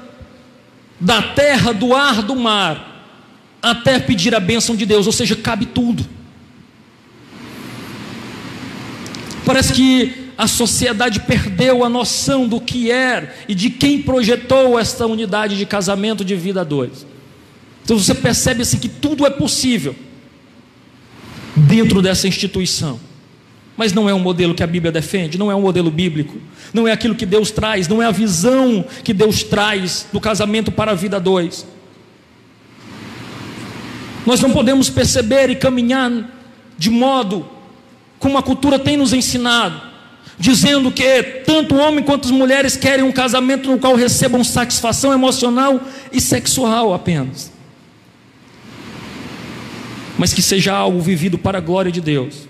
da 1.00 1.22
terra, 1.22 1.72
do 1.72 1.94
ar, 1.94 2.22
do 2.22 2.36
mar, 2.36 3.06
até 3.62 3.98
pedir 3.98 4.34
a 4.34 4.40
bênção 4.40 4.76
de 4.76 4.84
Deus, 4.84 5.06
ou 5.06 5.12
seja, 5.12 5.36
cabe 5.36 5.66
tudo. 5.66 6.04
Parece 9.44 9.72
que 9.72 10.28
a 10.36 10.46
sociedade 10.46 11.20
perdeu 11.20 11.82
a 11.82 11.88
noção 11.88 12.46
do 12.46 12.60
que 12.60 12.90
é 12.90 13.34
e 13.48 13.54
de 13.54 13.70
quem 13.70 14.02
projetou 14.02 14.78
esta 14.78 15.06
unidade 15.06 15.56
de 15.56 15.66
casamento 15.66 16.24
de 16.24 16.36
vida 16.36 16.60
a 16.60 16.64
dois. 16.64 17.06
Então 17.82 17.98
você 17.98 18.14
percebe 18.14 18.62
assim 18.62 18.78
que 18.78 18.88
tudo 18.88 19.26
é 19.26 19.30
possível 19.30 19.96
dentro 21.56 22.02
dessa 22.02 22.28
instituição. 22.28 23.00
Mas 23.78 23.92
não 23.92 24.08
é 24.08 24.12
um 24.12 24.18
modelo 24.18 24.56
que 24.56 24.62
a 24.64 24.66
Bíblia 24.66 24.90
defende, 24.90 25.38
não 25.38 25.52
é 25.52 25.54
um 25.54 25.60
modelo 25.60 25.88
bíblico, 25.88 26.36
não 26.74 26.88
é 26.88 26.90
aquilo 26.90 27.14
que 27.14 27.24
Deus 27.24 27.52
traz, 27.52 27.86
não 27.86 28.02
é 28.02 28.06
a 28.06 28.10
visão 28.10 28.84
que 29.04 29.14
Deus 29.14 29.44
traz 29.44 30.04
do 30.12 30.20
casamento 30.20 30.72
para 30.72 30.90
a 30.90 30.94
vida 30.96 31.20
dois. 31.20 31.64
Nós 34.26 34.40
não 34.40 34.50
podemos 34.50 34.90
perceber 34.90 35.48
e 35.48 35.54
caminhar 35.54 36.10
de 36.76 36.90
modo 36.90 37.48
como 38.18 38.36
a 38.36 38.42
cultura 38.42 38.80
tem 38.80 38.96
nos 38.96 39.12
ensinado, 39.12 39.80
dizendo 40.36 40.90
que 40.90 41.22
tanto 41.46 41.76
homem 41.76 42.02
quanto 42.02 42.24
as 42.24 42.32
mulheres 42.32 42.76
querem 42.76 43.04
um 43.04 43.12
casamento 43.12 43.70
no 43.70 43.78
qual 43.78 43.94
recebam 43.94 44.42
satisfação 44.42 45.12
emocional 45.12 45.80
e 46.12 46.20
sexual 46.20 46.92
apenas, 46.92 47.52
mas 50.18 50.34
que 50.34 50.42
seja 50.42 50.74
algo 50.74 51.00
vivido 51.00 51.38
para 51.38 51.58
a 51.58 51.60
glória 51.60 51.92
de 51.92 52.00
Deus. 52.00 52.47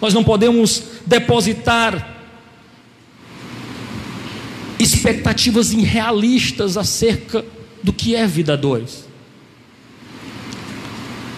Nós 0.00 0.12
não 0.12 0.22
podemos 0.22 0.82
depositar 1.06 2.16
expectativas 4.78 5.72
irrealistas 5.72 6.76
acerca 6.76 7.44
do 7.82 7.92
que 7.92 8.14
é 8.14 8.26
vida 8.26 8.56
dois. 8.56 9.06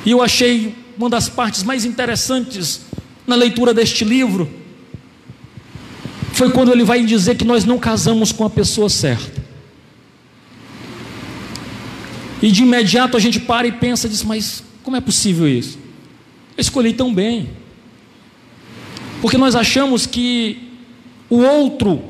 E 0.05 0.11
eu 0.11 0.23
achei 0.23 0.75
uma 0.97 1.09
das 1.09 1.29
partes 1.29 1.63
mais 1.63 1.85
interessantes 1.85 2.81
na 3.27 3.37
leitura 3.37 3.73
deste 3.73 4.05
livro 4.05 4.51
foi 6.39 6.51
quando 6.53 6.73
ele 6.73 6.85
vai 6.85 7.05
dizer 7.05 7.37
que 7.37 7.45
nós 7.45 7.65
não 7.65 7.79
casamos 7.79 8.31
com 8.31 8.45
a 8.45 8.51
pessoa 8.51 8.89
certa. 8.89 9.43
E 12.41 12.53
de 12.53 12.63
imediato 12.63 13.17
a 13.17 13.21
gente 13.21 13.41
para 13.41 13.67
e 13.67 13.73
pensa 13.73 14.09
diz: 14.09 14.23
Mas 14.23 14.63
como 14.85 14.97
é 14.97 15.01
possível 15.01 15.49
isso? 15.49 15.77
Eu 16.57 16.61
escolhi 16.61 16.93
tão 16.93 17.13
bem. 17.13 17.51
Porque 19.21 19.37
nós 19.37 19.55
achamos 19.55 20.07
que 20.07 20.71
o 21.29 21.39
outro 21.39 22.03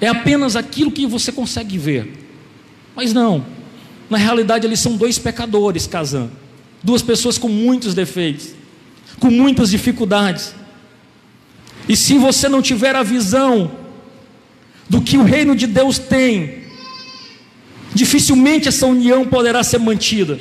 é 0.00 0.08
apenas 0.08 0.56
aquilo 0.56 0.90
que 0.90 1.06
você 1.06 1.32
consegue 1.32 1.76
ver. 1.76 2.12
Mas 2.94 3.12
não. 3.12 3.44
Na 4.08 4.18
realidade, 4.18 4.66
eles 4.66 4.80
são 4.80 4.96
dois 4.96 5.18
pecadores 5.18 5.86
casando. 5.86 6.32
Duas 6.82 7.02
pessoas 7.02 7.36
com 7.36 7.48
muitos 7.48 7.94
defeitos 7.94 8.60
com 9.20 9.30
muitas 9.30 9.70
dificuldades. 9.70 10.54
E 11.88 11.94
se 11.94 12.16
você 12.18 12.48
não 12.48 12.62
tiver 12.62 12.96
a 12.96 13.02
visão 13.02 13.70
do 14.88 15.00
que 15.00 15.16
o 15.16 15.22
reino 15.22 15.54
de 15.54 15.66
Deus 15.66 15.98
tem, 15.98 16.64
dificilmente 17.94 18.68
essa 18.68 18.86
união 18.86 19.24
poderá 19.26 19.62
ser 19.62 19.78
mantida. 19.78 20.40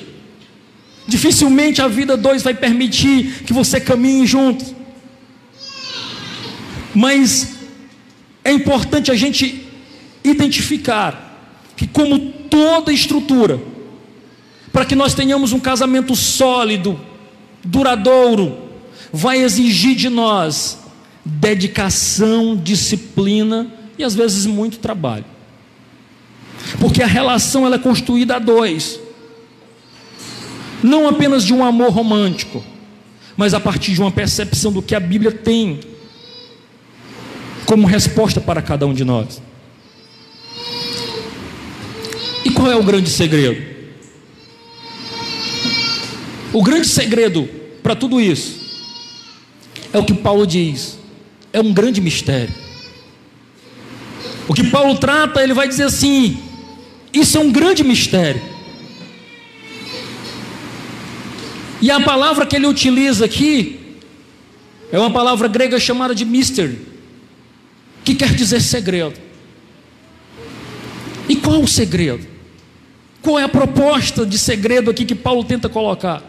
Dificilmente 1.06 1.82
a 1.82 1.88
vida 1.88 2.16
dois 2.16 2.42
vai 2.42 2.54
permitir 2.54 3.44
que 3.44 3.54
você 3.54 3.80
caminhe 3.80 4.26
juntos. 4.26 4.74
Mas 7.00 7.56
é 8.44 8.52
importante 8.52 9.10
a 9.10 9.16
gente 9.16 9.66
identificar 10.22 11.58
que, 11.78 11.88
como 11.88 12.20
toda 12.20 12.92
estrutura, 12.92 13.58
para 14.74 14.84
que 14.84 14.96
nós 14.96 15.14
tenhamos 15.14 15.54
um 15.54 15.62
casamento 15.62 16.14
sólido, 16.14 17.00
duradouro, 17.64 18.58
vai 19.14 19.42
exigir 19.42 19.96
de 19.96 20.10
nós 20.10 20.78
dedicação, 21.24 22.58
disciplina 22.58 23.74
e 23.98 24.04
às 24.04 24.14
vezes 24.14 24.46
muito 24.46 24.80
trabalho. 24.80 25.24
Porque 26.82 27.02
a 27.02 27.08
relação 27.08 27.66
ela 27.66 27.78
é 27.78 27.80
construída 27.80 28.36
a 28.36 28.40
dois. 28.40 29.00
Não 30.84 31.08
apenas 31.08 31.46
de 31.46 31.54
um 31.54 31.64
amor 31.64 31.92
romântico, 31.94 32.62
mas 33.38 33.54
a 33.54 33.60
partir 33.62 33.94
de 33.94 34.02
uma 34.02 34.12
percepção 34.12 34.70
do 34.70 34.82
que 34.82 34.94
a 34.94 35.00
Bíblia 35.00 35.32
tem 35.32 35.88
como 37.70 37.86
resposta 37.86 38.42
para 38.42 38.64
cada 38.64 38.88
um 38.88 38.94
de 38.96 39.06
nós. 39.06 39.40
E 42.44 42.50
qual 42.50 42.72
é 42.72 42.76
o 42.76 42.82
grande 42.82 43.12
segredo? 43.12 43.64
O 46.52 46.64
grande 46.64 46.88
segredo 46.88 47.48
para 47.84 47.96
tudo 47.96 48.20
isso 48.20 48.60
é 49.94 50.00
o 50.00 50.04
que 50.04 50.16
Paulo 50.16 50.48
diz. 50.48 50.98
É 51.54 51.62
um 51.62 51.72
grande 51.72 52.02
mistério. 52.02 52.56
O 54.48 54.54
que 54.56 54.64
Paulo 54.72 54.98
trata, 54.98 55.44
ele 55.44 55.54
vai 55.54 55.68
dizer 55.68 55.84
assim: 55.84 56.40
isso 57.14 57.38
é 57.38 57.40
um 57.40 57.52
grande 57.52 57.84
mistério. 57.84 58.42
E 61.80 61.92
a 61.92 62.00
palavra 62.00 62.48
que 62.48 62.56
ele 62.56 62.66
utiliza 62.66 63.26
aqui 63.26 63.80
é 64.92 64.98
uma 64.98 65.12
palavra 65.12 65.48
grega 65.48 65.80
chamada 65.80 66.16
de 66.16 66.26
mystery, 66.26 66.89
que 68.10 68.16
quer 68.16 68.34
dizer 68.34 68.60
segredo. 68.60 69.20
E 71.28 71.36
qual 71.36 71.62
o 71.62 71.68
segredo? 71.68 72.26
Qual 73.22 73.38
é 73.38 73.44
a 73.44 73.50
proposta 73.50 74.26
de 74.26 74.36
segredo 74.36 74.90
aqui 74.90 75.06
que 75.06 75.14
Paulo 75.14 75.44
tenta 75.44 75.70
colocar? 75.70 76.24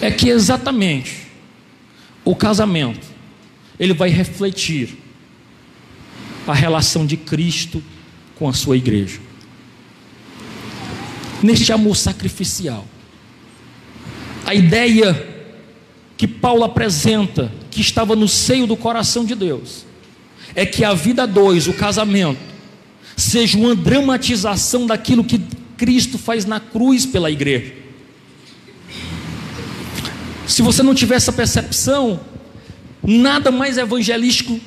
É 0.00 0.12
que 0.12 0.28
exatamente 0.28 1.26
o 2.24 2.36
casamento, 2.36 3.04
ele 3.80 3.92
vai 3.92 4.10
refletir 4.10 4.96
a 6.46 6.54
relação 6.54 7.04
de 7.04 7.16
Cristo 7.16 7.82
com 8.36 8.48
a 8.48 8.52
sua 8.52 8.76
igreja. 8.76 9.18
Neste 11.42 11.72
amor 11.72 11.96
sacrificial. 11.96 12.86
A 14.46 14.54
ideia 14.54 15.28
que 16.16 16.28
Paulo 16.28 16.62
apresenta, 16.62 17.50
que 17.72 17.80
estava 17.80 18.14
no 18.14 18.28
seio 18.28 18.68
do 18.68 18.76
coração 18.76 19.24
de 19.24 19.34
Deus, 19.34 19.84
é 20.54 20.66
que 20.66 20.84
a 20.84 20.94
vida 20.94 21.26
dois, 21.26 21.66
o 21.66 21.72
casamento, 21.72 22.40
seja 23.16 23.58
uma 23.58 23.74
dramatização 23.74 24.86
daquilo 24.86 25.24
que 25.24 25.40
Cristo 25.76 26.18
faz 26.18 26.44
na 26.44 26.60
cruz 26.60 27.06
pela 27.06 27.30
igreja. 27.30 27.72
Se 30.46 30.62
você 30.62 30.82
não 30.82 30.94
tiver 30.94 31.16
essa 31.16 31.32
percepção, 31.32 32.20
nada 33.02 33.50
mais 33.50 33.78
evangelístico 33.78 34.60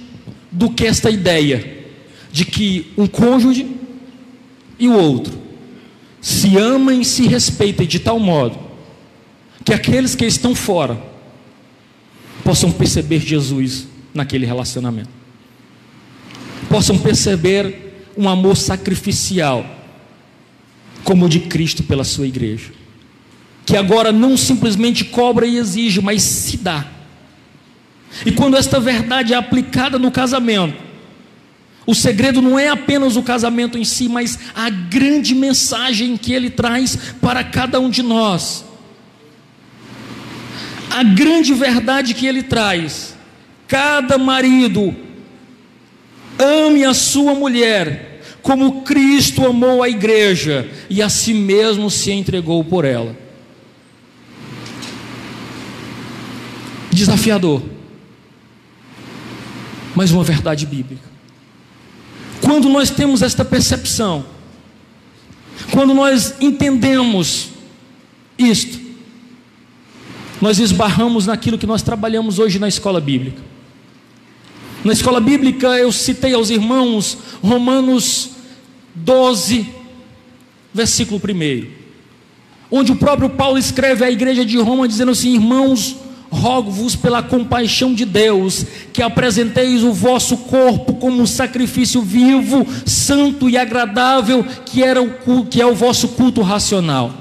do 0.52 0.70
que 0.70 0.86
esta 0.86 1.10
ideia 1.10 1.86
de 2.32 2.44
que 2.44 2.92
um 2.98 3.08
cônjuge 3.08 3.76
e 4.78 4.88
o 4.88 4.94
outro 4.94 5.34
se 6.20 6.58
amam 6.58 7.00
e 7.00 7.06
se 7.06 7.28
respeitem 7.28 7.88
de 7.88 8.00
tal 8.00 8.20
modo 8.20 8.60
que 9.64 9.74
aqueles 9.74 10.16
que 10.16 10.26
estão 10.26 10.54
fora 10.54 11.02
possam 12.44 12.72
perceber 12.72 13.20
Jesus 13.20 13.88
naquele 14.14 14.46
relacionamento, 14.46 15.10
possam 16.76 16.98
perceber 16.98 17.94
um 18.18 18.28
amor 18.28 18.58
sacrificial 18.58 19.66
como 21.06 21.26
o 21.26 21.30
de 21.30 21.40
Cristo 21.40 21.84
pela 21.84 22.04
sua 22.04 22.28
igreja 22.28 22.74
que 23.66 23.78
agora 23.78 24.12
não 24.12 24.36
simplesmente 24.36 25.06
cobra 25.06 25.48
e 25.48 25.58
exige, 25.58 26.02
mas 26.02 26.22
se 26.22 26.58
dá. 26.58 26.86
E 28.26 28.32
quando 28.32 28.58
esta 28.58 28.78
verdade 28.78 29.34
é 29.34 29.38
aplicada 29.38 29.98
no 29.98 30.12
casamento, 30.12 30.78
o 31.88 31.96
segredo 31.96 32.42
não 32.42 32.60
é 32.60 32.68
apenas 32.68 33.16
o 33.16 33.24
casamento 33.24 33.78
em 33.78 33.86
si, 33.86 34.10
mas 34.10 34.38
a 34.54 34.70
grande 34.70 35.34
mensagem 35.34 36.18
que 36.18 36.34
ele 36.34 36.50
traz 36.50 37.16
para 37.22 37.42
cada 37.44 37.80
um 37.80 37.90
de 37.90 38.04
nós. 38.04 38.66
A 40.92 41.04
grande 41.04 41.54
verdade 41.54 42.14
que 42.14 42.28
ele 42.28 42.44
traz. 42.44 43.16
Cada 43.66 44.18
marido 44.18 45.05
ame 46.40 46.84
a 46.84 46.94
sua 46.94 47.34
mulher 47.34 48.22
como 48.42 48.84
Cristo 48.84 49.46
amou 49.46 49.82
a 49.82 49.90
igreja 49.90 50.70
e 50.90 51.02
a 51.02 51.10
si 51.10 51.34
mesmo 51.34 51.90
se 51.90 52.12
entregou 52.12 52.64
por 52.64 52.86
ela. 52.86 53.26
desafiador, 56.96 57.62
mas 59.94 60.12
uma 60.12 60.24
verdade 60.24 60.66
bíblica. 60.66 61.04
Quando 62.42 62.70
nós 62.70 62.90
temos 62.90 63.22
esta 63.22 63.44
percepção, 63.44 64.26
quando 65.72 65.94
nós 65.94 66.36
entendemos 66.40 67.50
isto, 68.38 68.80
nós 70.42 70.60
esbarramos 70.60 71.26
naquilo 71.28 71.58
que 71.58 71.68
nós 71.68 71.82
trabalhamos 71.82 72.40
hoje 72.40 72.60
na 72.60 72.68
escola 72.68 73.02
bíblica. 73.02 73.42
Na 74.86 74.94
escola 74.94 75.20
bíblica 75.20 75.70
eu 75.80 75.92
citei 75.92 76.36
aos 76.36 76.52
irmãos 76.52 77.18
Romanos 77.42 78.30
12, 78.94 79.68
versículo 80.72 81.20
1, 81.20 81.68
onde 82.70 82.92
o 82.92 82.96
próprio 82.96 83.32
Paulo 83.32 83.58
escreve 83.58 84.06
à 84.06 84.12
igreja 84.12 84.46
de 84.46 84.60
Roma 84.60 84.88
dizendo 84.88 85.12
assim: 85.12 85.34
Irmãos, 85.34 85.96
rogo-vos 86.30 86.96
pela 86.96 87.24
compaixão 87.24 87.96
de 87.96 88.06
Deus, 88.06 88.64
que 88.94 89.02
apresenteis 89.02 89.82
o 89.82 89.92
vosso 89.92 90.38
corpo 90.38 90.94
como 90.94 91.20
um 91.20 91.26
sacrifício 91.26 92.04
vivo, 92.04 92.64
santo 92.86 93.50
e 93.50 93.58
agradável, 93.58 94.46
que, 94.68 94.84
era 94.84 95.02
o, 95.02 95.46
que 95.48 95.60
é 95.60 95.66
o 95.66 95.74
vosso 95.74 96.10
culto 96.10 96.44
racional. 96.44 97.12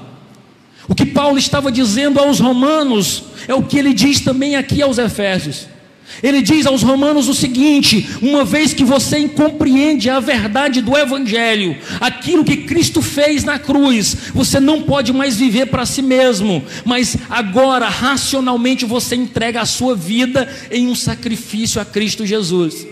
O 0.87 0.93
que 0.93 1.07
Paulo 1.07 1.39
estava 1.39 1.71
dizendo 1.71 2.19
aos 2.19 2.39
romanos 2.39 3.23
é 3.47 3.55
o 3.55 3.63
que 3.63 3.79
ele 3.79 3.91
diz 3.91 4.19
também 4.19 4.55
aqui 4.55 4.83
aos 4.83 4.99
Efésios. 4.99 5.73
Ele 6.21 6.41
diz 6.41 6.65
aos 6.65 6.81
Romanos 6.81 7.27
o 7.27 7.33
seguinte: 7.33 8.07
uma 8.21 8.45
vez 8.45 8.73
que 8.73 8.83
você 8.83 9.27
compreende 9.27 10.09
a 10.09 10.19
verdade 10.19 10.81
do 10.81 10.97
Evangelho, 10.97 11.75
aquilo 11.99 12.45
que 12.45 12.57
Cristo 12.57 13.01
fez 13.01 13.43
na 13.43 13.59
cruz, 13.59 14.15
você 14.33 14.59
não 14.59 14.81
pode 14.81 15.11
mais 15.11 15.37
viver 15.37 15.67
para 15.67 15.85
si 15.85 16.01
mesmo, 16.01 16.63
mas 16.83 17.17
agora, 17.29 17.87
racionalmente, 17.89 18.85
você 18.85 19.15
entrega 19.15 19.61
a 19.61 19.65
sua 19.65 19.95
vida 19.95 20.47
em 20.71 20.87
um 20.87 20.95
sacrifício 20.95 21.81
a 21.81 21.85
Cristo 21.85 22.25
Jesus. 22.25 22.87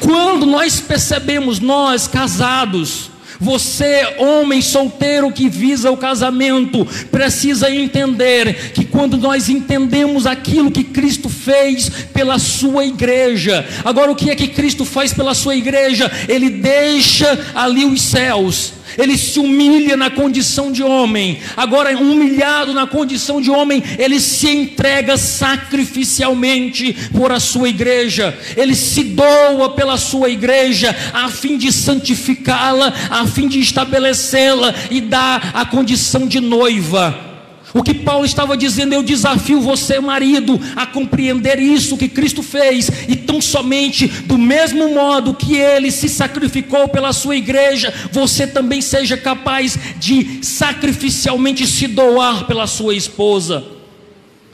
Quando 0.00 0.46
nós 0.46 0.80
percebemos, 0.80 1.60
nós 1.60 2.08
casados, 2.08 3.09
você, 3.40 4.16
homem 4.18 4.60
solteiro 4.60 5.32
que 5.32 5.48
visa 5.48 5.90
o 5.90 5.96
casamento, 5.96 6.86
precisa 7.10 7.70
entender 7.70 8.72
que 8.72 8.84
quando 8.84 9.16
nós 9.16 9.48
entendemos 9.48 10.26
aquilo 10.26 10.70
que 10.70 10.84
Cristo 10.84 11.28
fez 11.28 11.88
pela 12.12 12.38
sua 12.38 12.84
igreja, 12.84 13.66
agora 13.84 14.12
o 14.12 14.16
que 14.16 14.30
é 14.30 14.36
que 14.36 14.48
Cristo 14.48 14.84
faz 14.84 15.14
pela 15.14 15.34
sua 15.34 15.56
igreja? 15.56 16.10
Ele 16.28 16.50
deixa 16.50 17.46
ali 17.54 17.84
os 17.86 18.02
céus 18.02 18.79
ele 18.98 19.16
se 19.16 19.38
humilha 19.38 19.96
na 19.96 20.10
condição 20.10 20.72
de 20.72 20.82
homem, 20.82 21.38
agora 21.56 21.96
humilhado 21.96 22.72
na 22.72 22.86
condição 22.86 23.40
de 23.40 23.50
homem, 23.50 23.82
ele 23.98 24.20
se 24.20 24.48
entrega 24.48 25.16
sacrificialmente 25.16 26.92
por 27.12 27.32
a 27.32 27.40
sua 27.40 27.68
igreja, 27.68 28.36
ele 28.56 28.74
se 28.74 29.04
doa 29.04 29.70
pela 29.70 29.96
sua 29.96 30.28
igreja, 30.28 30.94
a 31.12 31.28
fim 31.28 31.56
de 31.56 31.72
santificá-la, 31.72 32.92
a 33.10 33.26
fim 33.26 33.48
de 33.48 33.60
estabelecê-la 33.60 34.74
e 34.90 35.00
dar 35.00 35.50
a 35.54 35.64
condição 35.64 36.26
de 36.26 36.40
noiva. 36.40 37.29
O 37.72 37.82
que 37.82 37.94
Paulo 37.94 38.24
estava 38.24 38.56
dizendo, 38.56 38.92
eu 38.92 39.02
desafio 39.02 39.60
você, 39.60 40.00
marido, 40.00 40.60
a 40.74 40.86
compreender 40.86 41.60
isso 41.60 41.96
que 41.96 42.08
Cristo 42.08 42.42
fez, 42.42 42.90
e 43.08 43.14
tão 43.14 43.40
somente 43.40 44.08
do 44.08 44.36
mesmo 44.36 44.92
modo 44.92 45.34
que 45.34 45.56
ele 45.56 45.90
se 45.90 46.08
sacrificou 46.08 46.88
pela 46.88 47.12
sua 47.12 47.36
igreja, 47.36 47.92
você 48.10 48.46
também 48.46 48.80
seja 48.80 49.16
capaz 49.16 49.78
de 49.98 50.40
sacrificialmente 50.42 51.66
se 51.66 51.86
doar 51.86 52.46
pela 52.46 52.66
sua 52.66 52.94
esposa, 52.94 53.64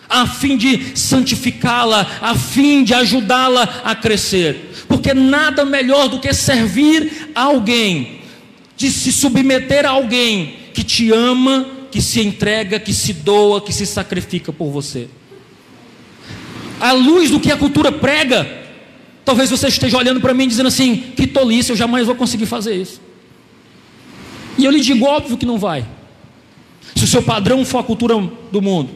a 0.09 0.27
fim 0.27 0.57
de 0.57 0.97
santificá-la, 0.97 2.07
a 2.21 2.35
fim 2.35 2.85
de 2.85 2.93
ajudá-la 2.93 3.81
a 3.83 3.95
crescer, 3.95 4.85
porque 4.87 5.15
nada 5.15 5.65
melhor 5.65 6.09
do 6.09 6.21
que 6.21 6.33
servir 6.35 7.31
a 7.35 7.45
alguém, 7.45 8.21
de 8.77 8.91
se 8.91 9.11
submeter 9.11 9.87
a 9.87 9.91
alguém 9.91 10.55
que 10.75 10.85
te 10.85 11.11
ama 11.11 11.76
que 11.91 12.01
se 12.01 12.21
entrega, 12.21 12.79
que 12.79 12.93
se 12.93 13.13
doa, 13.13 13.61
que 13.61 13.73
se 13.73 13.87
sacrifica 13.87 14.53
por 14.53 14.71
você. 14.71 15.09
À 16.81 16.93
luz 16.93 17.31
do 17.31 17.41
que 17.41 17.51
a 17.51 17.57
cultura 17.57 17.91
prega, 17.91 18.47
talvez 19.25 19.51
você 19.51 19.69
esteja 19.69 19.97
olhando 19.97 20.21
para 20.21 20.35
mim 20.35 20.47
dizendo 20.47 20.67
assim: 20.69 20.97
que 21.17 21.27
tolice, 21.27 21.71
eu 21.71 21.77
jamais 21.77 22.07
vou 22.07 22.15
conseguir 22.15 22.47
fazer 22.47 22.75
isso. 22.75 23.01
E 24.59 24.65
eu 24.65 24.71
lhe 24.71 24.81
digo: 24.81 25.07
óbvio 25.07 25.37
que 25.37 25.47
não 25.47 25.59
vai. 25.59 25.87
Se 26.95 27.05
o 27.05 27.07
seu 27.07 27.23
padrão 27.23 27.65
for 27.65 27.79
a 27.79 27.83
cultura 27.83 28.15
do 28.51 28.63
mundo, 28.63 28.91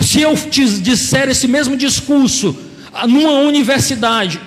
se 0.00 0.20
eu 0.20 0.34
te 0.36 0.64
disser 0.80 1.28
esse 1.28 1.46
mesmo 1.48 1.76
discurso 1.76 2.56
numa 3.08 3.32
universidade, 3.40 4.40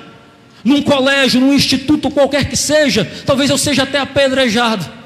num 0.64 0.82
colégio, 0.82 1.40
num 1.40 1.54
instituto 1.54 2.10
qualquer 2.10 2.50
que 2.50 2.58
seja, 2.58 3.06
talvez 3.26 3.50
eu 3.50 3.58
seja 3.58 3.84
até 3.84 4.00
apedrejado 4.00 5.05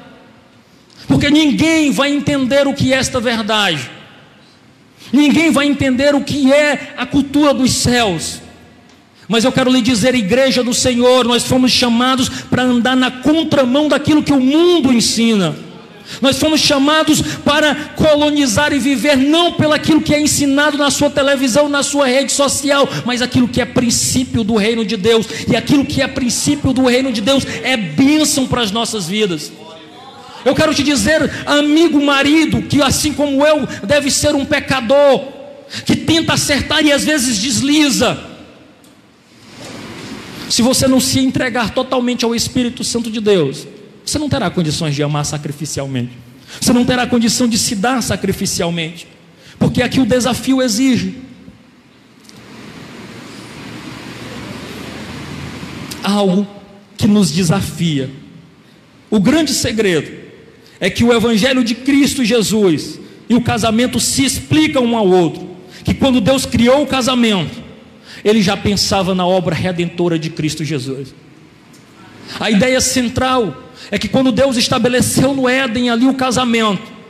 porque 1.10 1.28
ninguém 1.28 1.90
vai 1.90 2.12
entender 2.12 2.68
o 2.68 2.72
que 2.72 2.92
é 2.92 2.96
esta 2.96 3.18
verdade, 3.18 3.90
ninguém 5.12 5.50
vai 5.50 5.66
entender 5.66 6.14
o 6.14 6.20
que 6.20 6.52
é 6.52 6.94
a 6.96 7.04
cultura 7.04 7.52
dos 7.52 7.72
céus. 7.72 8.40
Mas 9.26 9.44
eu 9.44 9.50
quero 9.50 9.72
lhe 9.72 9.82
dizer, 9.82 10.14
igreja 10.14 10.62
do 10.62 10.72
Senhor, 10.72 11.24
nós 11.24 11.44
fomos 11.44 11.72
chamados 11.72 12.28
para 12.28 12.62
andar 12.62 12.96
na 12.96 13.10
contramão 13.10 13.88
daquilo 13.88 14.22
que 14.22 14.32
o 14.32 14.40
mundo 14.40 14.92
ensina. 14.92 15.56
Nós 16.22 16.38
fomos 16.38 16.60
chamados 16.60 17.20
para 17.44 17.74
colonizar 17.96 18.72
e 18.72 18.78
viver 18.78 19.16
não 19.16 19.52
pelo 19.52 19.72
aquilo 19.72 20.00
que 20.00 20.14
é 20.14 20.20
ensinado 20.20 20.78
na 20.78 20.90
sua 20.90 21.10
televisão, 21.10 21.68
na 21.68 21.82
sua 21.82 22.06
rede 22.06 22.30
social, 22.30 22.88
mas 23.04 23.20
aquilo 23.20 23.48
que 23.48 23.60
é 23.60 23.64
princípio 23.64 24.44
do 24.44 24.56
reino 24.56 24.84
de 24.84 24.96
Deus. 24.96 25.26
E 25.48 25.56
aquilo 25.56 25.84
que 25.84 26.02
é 26.02 26.06
princípio 26.06 26.72
do 26.72 26.86
reino 26.86 27.12
de 27.12 27.20
Deus 27.20 27.44
é 27.64 27.76
bênção 27.76 28.46
para 28.46 28.62
as 28.62 28.70
nossas 28.70 29.06
vidas. 29.06 29.52
Eu 30.44 30.54
quero 30.54 30.74
te 30.74 30.82
dizer, 30.82 31.30
amigo 31.46 32.02
marido, 32.02 32.62
que 32.62 32.80
assim 32.82 33.12
como 33.12 33.44
eu, 33.46 33.66
deve 33.84 34.10
ser 34.10 34.34
um 34.34 34.44
pecador, 34.44 35.28
que 35.84 35.94
tenta 35.94 36.32
acertar 36.32 36.84
e 36.84 36.92
às 36.92 37.04
vezes 37.04 37.38
desliza. 37.38 38.18
Se 40.48 40.62
você 40.62 40.88
não 40.88 40.98
se 40.98 41.20
entregar 41.20 41.70
totalmente 41.70 42.24
ao 42.24 42.34
Espírito 42.34 42.82
Santo 42.82 43.10
de 43.10 43.20
Deus, 43.20 43.66
você 44.04 44.18
não 44.18 44.28
terá 44.28 44.50
condições 44.50 44.94
de 44.94 45.02
amar 45.02 45.24
sacrificialmente. 45.24 46.12
Você 46.60 46.72
não 46.72 46.84
terá 46.84 47.06
condição 47.06 47.46
de 47.46 47.56
se 47.56 47.76
dar 47.76 48.02
sacrificialmente. 48.02 49.06
Porque 49.58 49.82
aqui 49.82 50.00
o 50.00 50.06
desafio 50.06 50.60
exige. 50.60 51.18
Algo 56.02 56.46
que 56.96 57.06
nos 57.06 57.30
desafia. 57.30 58.10
O 59.08 59.20
grande 59.20 59.52
segredo 59.52 60.19
é 60.80 60.88
que 60.88 61.04
o 61.04 61.12
Evangelho 61.12 61.62
de 61.62 61.74
Cristo 61.74 62.24
Jesus 62.24 62.98
e 63.28 63.34
o 63.34 63.40
casamento 63.40 64.00
se 64.00 64.24
explicam 64.24 64.84
um 64.84 64.96
ao 64.96 65.06
outro. 65.06 65.48
Que 65.84 65.94
quando 65.94 66.20
Deus 66.20 66.46
criou 66.46 66.82
o 66.82 66.86
casamento, 66.86 67.62
Ele 68.24 68.42
já 68.42 68.56
pensava 68.56 69.14
na 69.14 69.26
obra 69.26 69.54
redentora 69.54 70.18
de 70.18 70.30
Cristo 70.30 70.64
Jesus. 70.64 71.14
A 72.38 72.50
ideia 72.50 72.80
central 72.80 73.70
é 73.90 73.98
que 73.98 74.08
quando 74.08 74.32
Deus 74.32 74.56
estabeleceu 74.56 75.34
no 75.34 75.48
Éden 75.48 75.90
ali 75.90 76.06
o 76.06 76.14
casamento, 76.14 77.00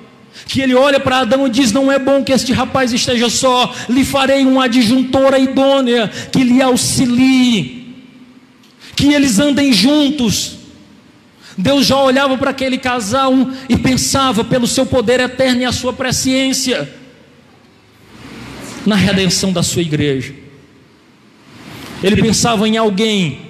que 0.46 0.60
ele 0.60 0.74
olha 0.74 0.98
para 0.98 1.20
Adão 1.20 1.46
e 1.46 1.50
diz: 1.50 1.72
Não 1.72 1.90
é 1.90 1.98
bom 1.98 2.22
que 2.22 2.32
este 2.32 2.52
rapaz 2.52 2.92
esteja 2.92 3.28
só, 3.28 3.72
lhe 3.88 4.04
farei 4.04 4.44
uma 4.44 4.64
adjuntora 4.64 5.38
idônea 5.38 6.08
que 6.08 6.42
lhe 6.42 6.62
auxilie, 6.62 7.94
que 8.96 9.12
eles 9.12 9.38
andem 9.38 9.72
juntos. 9.72 10.59
Deus 11.60 11.86
já 11.86 12.00
olhava 12.00 12.38
para 12.38 12.50
aquele 12.50 12.78
casal 12.78 13.32
e 13.68 13.76
pensava 13.76 14.42
pelo 14.42 14.66
seu 14.66 14.86
poder 14.86 15.20
eterno 15.20 15.60
e 15.60 15.64
a 15.64 15.72
sua 15.72 15.92
presciência 15.92 16.90
na 18.86 18.96
redenção 18.96 19.52
da 19.52 19.62
sua 19.62 19.82
igreja. 19.82 20.34
Ele 22.02 22.20
pensava 22.22 22.66
em 22.66 22.78
alguém 22.78 23.42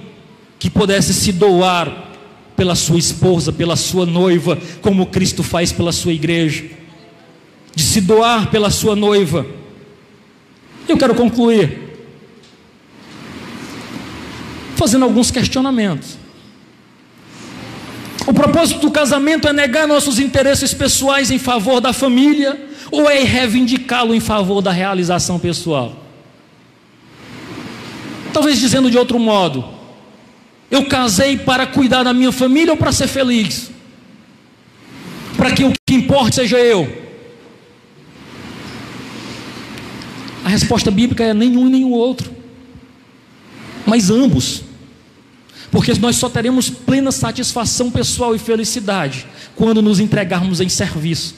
que 0.59 0.69
pudesse 0.69 1.15
se 1.15 1.33
doar 1.33 2.11
pela 2.57 2.75
sua 2.75 2.99
esposa, 2.99 3.53
pela 3.53 3.77
sua 3.77 4.05
noiva, 4.05 4.59
como 4.83 5.07
Cristo 5.07 5.43
faz 5.43 5.73
pela 5.73 5.93
sua 5.93 6.13
igreja, 6.13 6.65
de 7.75 7.83
se 7.83 8.01
doar 8.01 8.51
pela 8.51 8.71
sua 8.71 8.97
noiva. 8.97 9.47
Eu 10.89 10.99
quero 10.99 11.15
concluir 11.15 11.91
fazendo 14.75 15.05
alguns 15.05 15.31
questionamentos. 15.31 16.20
O 18.27 18.35
propósito 18.35 18.81
do 18.81 18.91
casamento 18.91 19.49
é 19.49 19.53
negar 19.53 19.87
nossos 19.87 20.19
interesses 20.19 20.75
pessoais 20.75 21.31
em 21.31 21.39
favor 21.39 21.81
da 21.81 21.93
família 21.93 22.69
ou 22.91 23.09
é 23.09 23.21
reivindicá-lo 23.23 24.15
em 24.15 24.21
favor 24.21 24.61
da 24.61 24.71
realização 24.71 25.39
pessoal? 25.39 25.97
Talvez 28.33 28.59
dizendo 28.59 28.91
de 28.91 28.99
outro 28.99 29.19
modo, 29.19 29.65
eu 30.71 30.87
casei 30.87 31.37
para 31.37 31.67
cuidar 31.67 32.05
da 32.05 32.13
minha 32.13 32.31
família 32.31 32.73
ou 32.73 32.77
para 32.77 32.93
ser 32.93 33.09
feliz? 33.09 33.71
Para 35.37 35.53
que 35.53 35.65
o 35.65 35.73
que 35.87 35.95
importa 35.95 36.37
seja 36.37 36.59
eu? 36.59 37.01
A 40.45 40.49
resposta 40.49 40.91
bíblica 40.91 41.25
é 41.25 41.35
nenhum 41.35 41.67
e 41.67 41.71
nenhum 41.71 41.93
outro, 41.93 42.31
mas 43.87 44.11
ambos. 44.11 44.70
Porque 45.71 45.93
nós 45.95 46.17
só 46.17 46.29
teremos 46.29 46.69
plena 46.69 47.13
satisfação 47.13 47.91
pessoal 47.91 48.35
e 48.35 48.39
felicidade 48.39 49.27
quando 49.55 49.81
nos 49.81 50.01
entregarmos 50.01 50.61
em 50.61 50.69
serviço. 50.69 51.37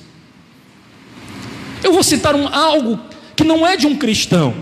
Eu 1.83 1.93
vou 1.93 2.03
citar 2.03 2.35
um, 2.35 2.49
algo 2.49 2.99
que 3.37 3.45
não 3.45 3.67
é 3.67 3.77
de 3.77 3.87
um 3.87 3.97
cristão, 3.97 4.55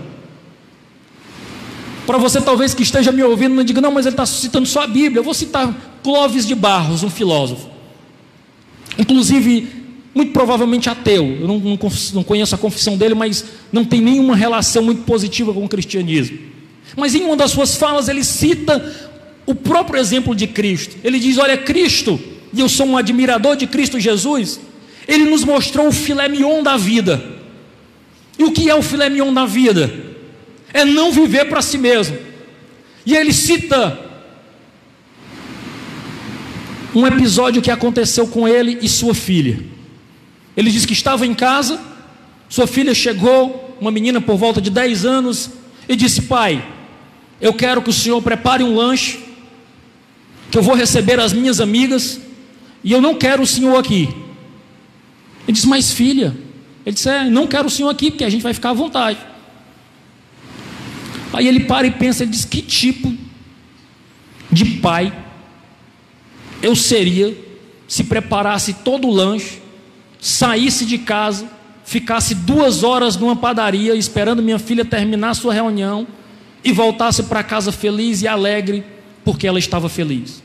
Para 2.05 2.17
você 2.17 2.41
talvez 2.41 2.73
que 2.73 2.83
esteja 2.83 3.11
me 3.11 3.23
ouvindo, 3.23 3.55
não 3.55 3.63
diga, 3.63 3.79
não, 3.79 3.91
mas 3.91 4.05
ele 4.05 4.13
está 4.13 4.25
citando 4.25 4.65
só 4.65 4.81
a 4.81 4.87
Bíblia. 4.87 5.19
Eu 5.19 5.23
vou 5.23 5.33
citar 5.33 5.73
Clóvis 6.03 6.45
de 6.45 6.55
Barros, 6.55 7.03
um 7.03 7.09
filósofo. 7.09 7.69
Inclusive, 8.97 9.67
muito 10.13 10.33
provavelmente 10.33 10.89
ateu. 10.89 11.23
Eu 11.39 11.47
não, 11.47 11.59
não, 11.59 11.79
não 12.13 12.23
conheço 12.23 12.55
a 12.55 12.57
confissão 12.57 12.97
dele, 12.97 13.13
mas 13.13 13.45
não 13.71 13.85
tem 13.85 14.01
nenhuma 14.01 14.35
relação 14.35 14.83
muito 14.83 15.03
positiva 15.03 15.53
com 15.53 15.63
o 15.63 15.69
cristianismo. 15.69 16.37
Mas 16.97 17.15
em 17.15 17.23
uma 17.23 17.37
das 17.37 17.51
suas 17.51 17.75
falas, 17.75 18.09
ele 18.09 18.23
cita 18.23 19.10
o 19.45 19.55
próprio 19.55 19.99
exemplo 19.99 20.35
de 20.35 20.47
Cristo. 20.47 20.97
Ele 21.03 21.19
diz: 21.19 21.37
Olha, 21.37 21.57
Cristo, 21.57 22.19
e 22.53 22.59
eu 22.59 22.69
sou 22.69 22.85
um 22.85 22.97
admirador 22.97 23.55
de 23.55 23.67
Cristo 23.67 23.99
Jesus, 23.99 24.59
ele 25.07 25.25
nos 25.25 25.43
mostrou 25.43 25.87
o 25.87 25.91
filé 25.91 26.27
mignon 26.27 26.63
da 26.63 26.77
vida. 26.77 27.23
E 28.37 28.43
o 28.43 28.51
que 28.51 28.69
é 28.69 28.75
o 28.75 28.81
filé 28.81 29.09
mignon 29.09 29.33
da 29.33 29.45
vida? 29.45 29.93
É 30.73 30.85
não 30.85 31.11
viver 31.11 31.45
para 31.45 31.61
si 31.61 31.77
mesmo. 31.77 32.17
E 33.05 33.15
ele 33.15 33.33
cita 33.33 33.99
um 36.93 37.05
episódio 37.07 37.61
que 37.61 37.71
aconteceu 37.71 38.27
com 38.27 38.47
ele 38.47 38.77
e 38.81 38.89
sua 38.89 39.13
filha. 39.13 39.59
Ele 40.55 40.69
diz 40.69 40.85
que 40.85 40.93
estava 40.93 41.25
em 41.25 41.33
casa, 41.33 41.79
sua 42.49 42.67
filha 42.67 42.93
chegou, 42.93 43.77
uma 43.79 43.91
menina 43.91 44.19
por 44.19 44.37
volta 44.37 44.61
de 44.61 44.69
10 44.69 45.05
anos, 45.05 45.49
e 45.87 45.95
disse: 45.95 46.23
Pai, 46.23 46.63
eu 47.39 47.53
quero 47.53 47.81
que 47.81 47.89
o 47.89 47.93
senhor 47.93 48.21
prepare 48.21 48.63
um 48.63 48.75
lanche, 48.75 49.19
que 50.51 50.57
eu 50.57 50.61
vou 50.61 50.75
receber 50.75 51.17
as 51.19 51.31
minhas 51.31 51.61
amigas, 51.61 52.19
e 52.83 52.91
eu 52.91 53.01
não 53.01 53.15
quero 53.15 53.41
o 53.41 53.47
senhor 53.47 53.77
aqui. 53.77 54.09
Ele 55.47 55.53
disse: 55.53 55.67
Mas 55.67 55.91
filha, 55.91 56.35
ele 56.85 56.93
disse: 56.93 57.09
é, 57.09 57.29
Não 57.29 57.47
quero 57.47 57.67
o 57.67 57.71
senhor 57.71 57.89
aqui, 57.89 58.11
porque 58.11 58.25
a 58.25 58.29
gente 58.29 58.43
vai 58.43 58.53
ficar 58.53 58.71
à 58.71 58.73
vontade. 58.73 59.17
Aí 61.31 61.47
ele 61.47 61.61
para 61.61 61.87
e 61.87 61.91
pensa: 61.91 62.23
Ele 62.23 62.31
diz: 62.31 62.43
Que 62.43 62.61
tipo 62.61 63.15
de 64.51 64.65
pai 64.65 65.13
eu 66.61 66.75
seria 66.75 67.35
se 67.87 68.03
preparasse 68.03 68.73
todo 68.73 69.07
o 69.07 69.11
lanche, 69.11 69.61
saísse 70.19 70.85
de 70.85 70.97
casa, 70.97 71.49
ficasse 71.83 72.35
duas 72.35 72.83
horas 72.83 73.15
numa 73.17 73.35
padaria 73.35 73.95
esperando 73.95 74.43
minha 74.43 74.59
filha 74.59 74.85
terminar 74.85 75.33
sua 75.33 75.53
reunião 75.53 76.07
e 76.63 76.71
voltasse 76.71 77.23
para 77.23 77.43
casa 77.43 77.71
feliz 77.71 78.21
e 78.21 78.27
alegre 78.27 78.83
porque 79.23 79.47
ela 79.47 79.59
estava 79.59 79.89
feliz. 79.89 80.41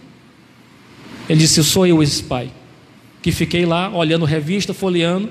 Ele 1.28 1.40
disse: 1.40 1.62
Sou 1.64 1.86
eu 1.86 2.02
esse 2.02 2.22
pai, 2.22 2.50
que 3.22 3.32
fiquei 3.32 3.64
lá 3.64 3.90
olhando 3.90 4.24
revista, 4.24 4.72
folheando, 4.74 5.30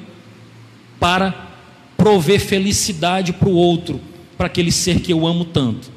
para 0.99 1.51
prover 1.97 2.39
felicidade 2.39 3.33
para 3.33 3.49
o 3.49 3.53
outro, 3.53 3.99
para 4.37 4.47
aquele 4.47 4.71
ser 4.71 4.99
que 4.99 5.11
eu 5.11 5.25
amo 5.25 5.45
tanto. 5.45 5.89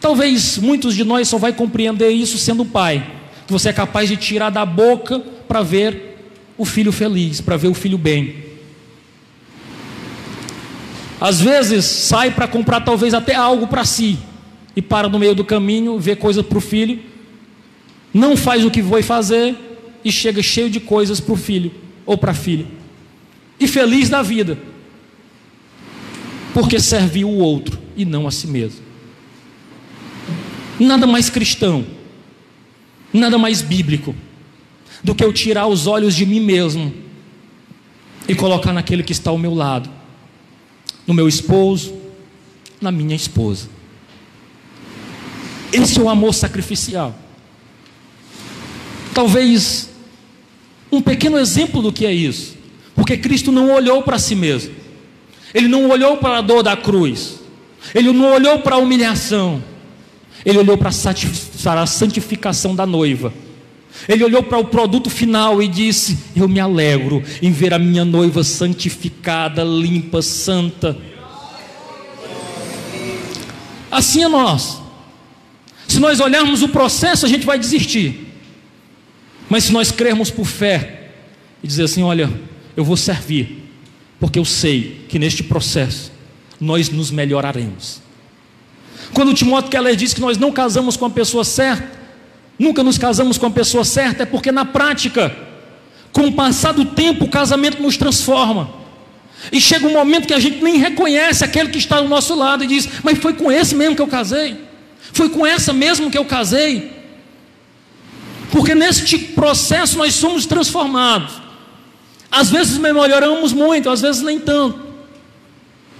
Talvez 0.00 0.58
muitos 0.58 0.94
de 0.94 1.04
nós 1.04 1.28
só 1.28 1.38
vai 1.38 1.52
compreender 1.52 2.10
isso 2.10 2.38
sendo 2.38 2.64
pai, 2.64 3.06
que 3.46 3.52
você 3.52 3.68
é 3.68 3.72
capaz 3.72 4.08
de 4.08 4.16
tirar 4.16 4.50
da 4.50 4.64
boca 4.64 5.20
para 5.46 5.62
ver 5.62 6.32
o 6.58 6.64
filho 6.64 6.92
feliz, 6.92 7.40
para 7.40 7.56
ver 7.56 7.68
o 7.68 7.74
filho 7.74 7.98
bem. 7.98 8.42
Às 11.20 11.40
vezes 11.40 11.84
sai 11.84 12.32
para 12.32 12.48
comprar 12.48 12.80
talvez 12.80 13.14
até 13.14 13.34
algo 13.34 13.68
para 13.68 13.84
si 13.84 14.18
e 14.74 14.82
para 14.82 15.08
no 15.08 15.18
meio 15.18 15.34
do 15.34 15.44
caminho, 15.44 15.98
vê 15.98 16.16
coisa 16.16 16.42
para 16.42 16.58
o 16.58 16.60
filho, 16.60 17.00
não 18.12 18.36
faz 18.36 18.64
o 18.64 18.70
que 18.70 18.82
foi 18.82 19.02
fazer 19.02 19.54
e 20.04 20.10
chega 20.10 20.42
cheio 20.42 20.70
de 20.70 20.80
coisas 20.80 21.20
para 21.20 21.32
o 21.34 21.36
filho 21.36 21.72
ou 22.04 22.16
para 22.16 22.32
a 22.32 22.34
filha. 22.34 22.66
E 23.58 23.68
feliz 23.68 24.08
da 24.08 24.22
vida, 24.22 24.58
porque 26.52 26.80
serviu 26.80 27.28
o 27.28 27.38
outro 27.38 27.78
e 27.96 28.04
não 28.04 28.26
a 28.26 28.30
si 28.30 28.46
mesmo. 28.46 28.80
Nada 30.80 31.06
mais 31.06 31.30
cristão 31.30 31.86
nada 33.12 33.36
mais 33.36 33.60
bíblico 33.60 34.14
do 35.04 35.14
que 35.14 35.24
eu 35.24 35.32
tirar 35.32 35.66
os 35.66 35.86
olhos 35.86 36.14
de 36.14 36.24
mim 36.24 36.40
mesmo 36.40 36.92
e 38.26 38.34
colocar 38.34 38.72
naquele 38.72 39.02
que 39.02 39.12
está 39.12 39.30
ao 39.30 39.38
meu 39.38 39.52
lado, 39.52 39.90
no 41.06 41.12
meu 41.12 41.28
esposo, 41.28 41.94
na 42.80 42.90
minha 42.90 43.14
esposa. 43.14 43.68
Esse 45.72 45.98
é 45.98 46.02
o 46.02 46.08
amor 46.08 46.34
sacrificial. 46.34 47.14
Talvez 49.14 49.90
um 50.90 51.00
pequeno 51.00 51.38
exemplo 51.38 51.80
do 51.80 51.92
que 51.92 52.04
é 52.04 52.12
isso, 52.12 52.56
porque 52.94 53.16
Cristo 53.16 53.50
não 53.50 53.72
olhou 53.72 54.02
para 54.02 54.18
si 54.18 54.34
mesmo, 54.34 54.74
Ele 55.54 55.68
não 55.68 55.88
olhou 55.88 56.18
para 56.18 56.38
a 56.38 56.40
dor 56.42 56.62
da 56.62 56.76
cruz, 56.76 57.40
Ele 57.94 58.12
não 58.12 58.32
olhou 58.32 58.58
para 58.58 58.76
a 58.76 58.78
humilhação, 58.78 59.62
Ele 60.44 60.58
olhou 60.58 60.76
para 60.76 60.90
a 60.90 61.86
santificação 61.86 62.74
da 62.74 62.86
noiva 62.86 63.32
ele 64.08 64.24
olhou 64.24 64.42
para 64.42 64.58
o 64.58 64.64
produto 64.64 65.08
final 65.08 65.62
e 65.62 65.68
disse: 65.68 66.18
Eu 66.34 66.48
me 66.48 66.58
alegro 66.58 67.22
em 67.40 67.52
ver 67.52 67.72
a 67.72 67.78
minha 67.78 68.04
noiva 68.04 68.42
santificada, 68.42 69.62
limpa, 69.62 70.22
santa. 70.22 70.96
Assim 73.90 74.24
é 74.24 74.28
nós. 74.28 74.81
Se 75.92 76.00
nós 76.00 76.20
olharmos 76.20 76.62
o 76.62 76.68
processo, 76.70 77.26
a 77.26 77.28
gente 77.28 77.44
vai 77.44 77.58
desistir. 77.58 78.26
Mas 79.46 79.64
se 79.64 79.72
nós 79.72 79.90
crermos 79.90 80.30
por 80.30 80.46
fé 80.46 81.10
e 81.62 81.66
dizer 81.66 81.82
assim: 81.82 82.02
Olha, 82.02 82.32
eu 82.74 82.82
vou 82.82 82.96
servir, 82.96 83.68
porque 84.18 84.38
eu 84.38 84.44
sei 84.46 85.04
que 85.06 85.18
neste 85.18 85.42
processo 85.42 86.10
nós 86.58 86.88
nos 86.88 87.10
melhoraremos. 87.10 88.00
Quando 89.12 89.34
Timóteo 89.34 89.70
Keller 89.70 89.94
diz 89.94 90.14
que 90.14 90.20
nós 90.22 90.38
não 90.38 90.50
casamos 90.50 90.96
com 90.96 91.04
a 91.04 91.10
pessoa 91.10 91.44
certa, 91.44 91.86
nunca 92.58 92.82
nos 92.82 92.96
casamos 92.96 93.36
com 93.36 93.44
a 93.44 93.50
pessoa 93.50 93.84
certa, 93.84 94.22
é 94.22 94.26
porque 94.26 94.50
na 94.50 94.64
prática, 94.64 95.36
com 96.10 96.22
o 96.22 96.32
passar 96.32 96.72
do 96.72 96.86
tempo, 96.86 97.26
o 97.26 97.28
casamento 97.28 97.82
nos 97.82 97.98
transforma. 97.98 98.72
E 99.52 99.60
chega 99.60 99.86
um 99.86 99.92
momento 99.92 100.26
que 100.26 100.32
a 100.32 100.40
gente 100.40 100.64
nem 100.64 100.78
reconhece 100.78 101.44
aquele 101.44 101.68
que 101.68 101.76
está 101.76 102.00
do 102.00 102.08
nosso 102.08 102.34
lado 102.34 102.64
e 102.64 102.66
diz: 102.66 102.88
Mas 103.02 103.18
foi 103.18 103.34
com 103.34 103.52
esse 103.52 103.74
mesmo 103.74 103.94
que 103.94 104.00
eu 104.00 104.08
casei? 104.08 104.71
Foi 105.12 105.28
com 105.28 105.46
essa 105.46 105.72
mesmo 105.72 106.10
que 106.10 106.18
eu 106.18 106.24
casei? 106.24 106.90
Porque 108.50 108.74
neste 108.74 109.18
processo 109.18 109.96
nós 109.98 110.14
somos 110.14 110.46
transformados. 110.46 111.40
Às 112.30 112.50
vezes 112.50 112.78
melhoramos 112.78 113.52
muito, 113.52 113.90
às 113.90 114.00
vezes 114.00 114.22
nem 114.22 114.38
tanto. 114.38 114.80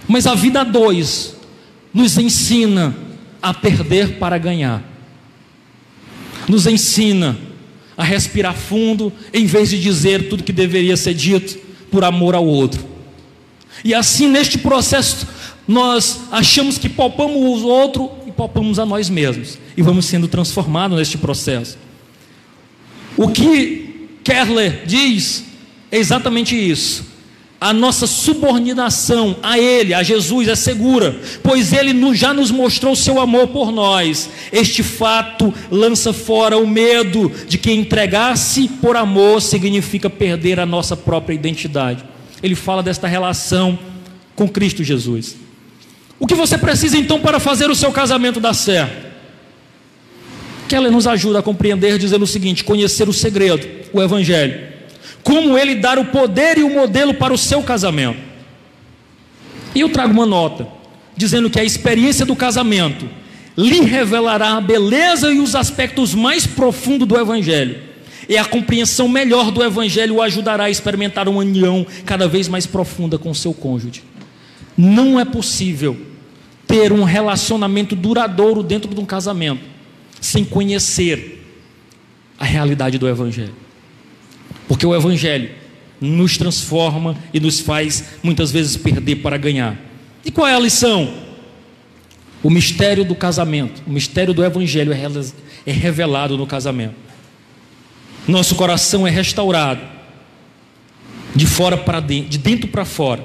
Mas 0.09 0.27
a 0.27 0.35
vida 0.35 0.61
a 0.61 0.64
dois 0.64 1.37
nos 1.92 2.16
ensina 2.18 2.94
a 3.40 3.53
perder 3.53 4.18
para 4.18 4.38
ganhar 4.38 4.92
nos 6.48 6.66
ensina 6.66 7.37
a 7.96 8.05
respirar 8.05 8.55
fundo, 8.55 9.12
em 9.33 9.46
vez 9.46 9.70
de 9.70 9.81
dizer 9.81 10.29
tudo 10.29 10.42
que 10.42 10.53
deveria 10.53 10.96
ser 10.96 11.14
dito 11.14 11.59
por 11.90 12.05
amor 12.05 12.35
ao 12.35 12.46
outro. 12.46 12.85
E 13.85 13.94
assim, 13.94 14.29
neste 14.29 14.59
processo, 14.59 15.27
nós 15.66 16.20
achamos 16.31 16.79
que 16.79 16.88
poupamos 16.88 17.62
o 17.62 17.66
outro 17.66 18.11
poupamos 18.48 18.78
a 18.78 18.87
nós 18.87 19.09
mesmos, 19.09 19.59
e 19.76 19.83
vamos 19.83 20.07
sendo 20.07 20.26
transformados 20.26 20.98
neste 20.98 21.16
processo. 21.16 21.78
O 23.16 23.28
que 23.28 24.09
Kerler 24.24 24.85
diz 24.87 25.44
é 25.90 25.98
exatamente 25.98 26.57
isso 26.57 27.12
a 27.62 27.72
nossa 27.72 28.09
subordinação 28.09 29.37
a 29.40 29.57
Ele, 29.57 29.94
a 29.94 30.02
Jesus, 30.02 30.48
é 30.48 30.57
segura, 30.57 31.20
pois 31.44 31.72
Ele 31.72 31.94
já 32.12 32.35
nos 32.35 32.50
mostrou 32.50 32.96
seu 32.96 33.20
amor 33.20 33.46
por 33.48 33.70
nós. 33.70 34.28
Este 34.52 34.83
fato 34.83 35.55
lança 35.70 36.12
fora 36.12 36.59
o 36.59 36.66
medo 36.66 37.31
de 37.46 37.59
que 37.59 37.70
entregar-se 37.70 38.66
por 38.66 38.96
amor 38.96 39.40
significa 39.40 40.11
perder 40.11 40.59
a 40.59 40.66
nossa 40.66 40.96
própria 40.96 41.37
identidade. 41.37 42.04
Ele 42.42 42.56
fala 42.56 42.83
desta 42.83 43.06
relação 43.06 43.79
com 44.35 44.48
Cristo 44.48 44.83
Jesus. 44.83 45.37
O 46.23 46.27
que 46.27 46.35
você 46.37 46.56
precisa 46.56 46.96
então 46.96 47.20
para 47.20 47.40
fazer 47.40 47.68
o 47.68 47.75
seu 47.75 47.90
casamento 47.90 48.38
dar 48.38 48.54
certo? 48.54 49.10
Ela 50.73 50.90
nos 50.90 51.06
ajuda 51.06 51.40
a 51.40 51.42
compreender, 51.42 51.98
dizendo 51.98 52.23
o 52.23 52.27
seguinte: 52.27 52.64
conhecer 52.64 53.06
o 53.06 53.12
segredo, 53.12 53.68
o 53.92 54.00
Evangelho 54.00 54.73
como 55.23 55.56
ele 55.56 55.77
dar 55.77 55.98
o 55.98 56.06
poder 56.06 56.58
e 56.58 56.62
o 56.62 56.70
modelo 56.70 57.14
para 57.14 57.33
o 57.33 57.38
seu 57.38 57.62
casamento. 57.62 58.18
E 59.75 59.81
eu 59.81 59.88
trago 59.88 60.12
uma 60.12 60.27
nota, 60.27 60.66
dizendo 61.16 61.48
que 61.48 61.60
a 61.60 61.64
experiência 61.64 62.27
do 62.27 62.37
casamento 62.37 63.08
lhe 63.56 63.81
revelará 63.81 64.56
a 64.56 64.60
beleza 64.60 65.33
e 65.33 65.38
os 65.38 65.54
aspectos 65.54 66.14
mais 66.14 66.46
profundos 66.46 67.06
do 67.06 67.18
Evangelho. 67.18 67.79
E 68.29 68.37
a 68.37 68.44
compreensão 68.44 69.08
melhor 69.08 69.50
do 69.50 69.62
Evangelho 69.62 70.16
o 70.16 70.23
ajudará 70.23 70.64
a 70.64 70.70
experimentar 70.70 71.29
uma 71.29 71.40
união 71.40 71.87
cada 72.04 72.29
vez 72.29 72.48
mais 72.48 72.66
profunda 72.66 73.18
com 73.18 73.31
o 73.31 73.35
seu 73.35 73.52
cônjuge. 73.52 74.02
Não 74.77 75.18
é 75.20 75.25
possível 75.25 75.96
ter 76.73 76.90
um 76.90 77.02
relacionamento 77.02 77.94
duradouro 77.94 78.62
dentro 78.62 78.94
de 78.94 78.98
um 78.98 79.04
casamento 79.04 79.60
sem 80.18 80.42
conhecer 80.42 81.46
a 82.38 82.46
realidade 82.46 82.96
do 82.96 83.06
Evangelho. 83.06 83.54
Porque 84.66 84.87
o 84.87 84.94
Evangelho 84.94 85.50
nos 86.00 86.38
transforma 86.38 87.14
e 87.31 87.38
nos 87.38 87.60
faz 87.60 88.14
muitas 88.23 88.50
vezes 88.50 88.75
perder 88.79 89.16
para 89.16 89.37
ganhar. 89.37 89.79
E 90.25 90.31
qual 90.31 90.46
é 90.46 90.54
a 90.54 90.58
lição? 90.58 91.12
O 92.42 92.48
mistério 92.48 93.04
do 93.04 93.14
casamento, 93.14 93.83
o 93.87 93.90
mistério 93.90 94.33
do 94.33 94.42
evangelho 94.42 94.94
é, 94.94 94.98
é 95.66 95.73
revelado 95.73 96.38
no 96.38 96.46
casamento. 96.46 96.94
Nosso 98.27 98.54
coração 98.54 99.06
é 99.06 99.10
restaurado 99.10 99.83
de 101.37 101.46
fora 101.46 101.77
para 101.77 102.00
dentro, 102.00 102.31
de 102.31 102.38
dentro 102.38 102.66
para 102.66 102.87
fora, 102.87 103.25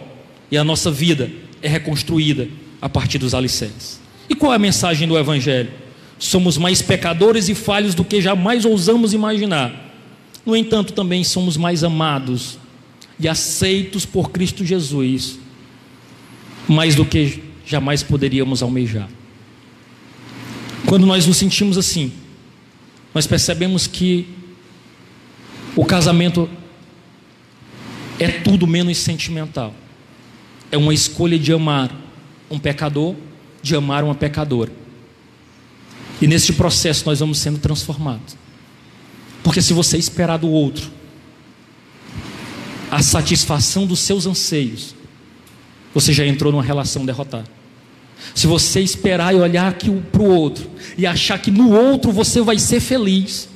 e 0.52 0.58
a 0.58 0.66
nossa 0.66 0.92
vida 0.92 1.32
é 1.62 1.70
reconstruída 1.70 2.50
a 2.82 2.88
partir 2.88 3.18
dos 3.18 3.34
alicerces. 3.34 4.00
E 4.30 4.36
qual 4.36 4.54
é 4.54 4.56
a 4.56 4.60
mensagem 4.60 5.08
do 5.08 5.18
evangelho? 5.18 5.72
Somos 6.20 6.58
mais 6.58 6.82
pecadores 6.82 7.48
e 7.50 7.56
falhos 7.56 7.96
do 7.96 8.04
que 8.04 8.22
jamais 8.22 8.66
ousamos 8.66 9.14
imaginar. 9.14 9.94
No 10.46 10.56
entanto, 10.56 10.94
também 10.94 11.24
somos 11.24 11.58
mais 11.58 11.84
amados 11.84 12.58
e 13.20 13.28
aceitos 13.28 14.06
por 14.06 14.32
Cristo 14.32 14.66
Jesus, 14.66 15.40
mais 16.68 16.96
do 16.96 17.06
que 17.06 17.44
jamais 17.66 18.04
poderíamos 18.04 18.62
almejar. 18.62 19.10
Quando 20.86 21.06
nós 21.06 21.26
nos 21.28 21.38
sentimos 21.38 21.78
assim, 21.78 22.12
nós 23.14 23.28
percebemos 23.28 23.88
que 23.88 24.28
o 25.76 25.84
casamento 25.84 26.50
é 28.20 28.28
tudo 28.28 28.66
menos 28.66 28.98
sentimental. 28.98 29.74
É 30.72 30.78
uma 30.78 30.94
escolha 30.94 31.38
de 31.38 31.52
amar 31.54 32.07
um 32.50 32.60
pecador, 32.60 33.16
de 33.62 33.76
amar 33.76 34.04
uma 34.04 34.16
pecadora. 34.16 34.72
E 36.22 36.28
neste 36.28 36.54
processo 36.54 37.04
nós 37.06 37.20
vamos 37.20 37.38
sendo 37.38 37.60
transformados. 37.60 38.36
Porque 39.44 39.62
se 39.62 39.74
você 39.74 39.98
esperar 39.98 40.38
do 40.38 40.50
outro 40.50 40.92
a 42.90 43.02
satisfação 43.02 43.86
dos 43.86 44.00
seus 44.00 44.26
anseios, 44.26 44.96
você 45.94 46.14
já 46.14 46.26
entrou 46.26 46.52
numa 46.52 46.64
relação 46.64 47.06
derrotada. 47.06 47.46
Se 48.34 48.48
você 48.48 48.82
esperar 48.82 49.34
e 49.34 49.38
olhar 49.38 49.74
para 49.74 50.22
o 50.22 50.26
outro 50.26 50.70
e 50.98 51.06
achar 51.06 51.40
que 51.40 51.52
no 51.52 51.72
outro 51.72 52.12
você 52.12 52.42
vai 52.42 52.58
ser 52.58 52.80
feliz, 52.80 53.50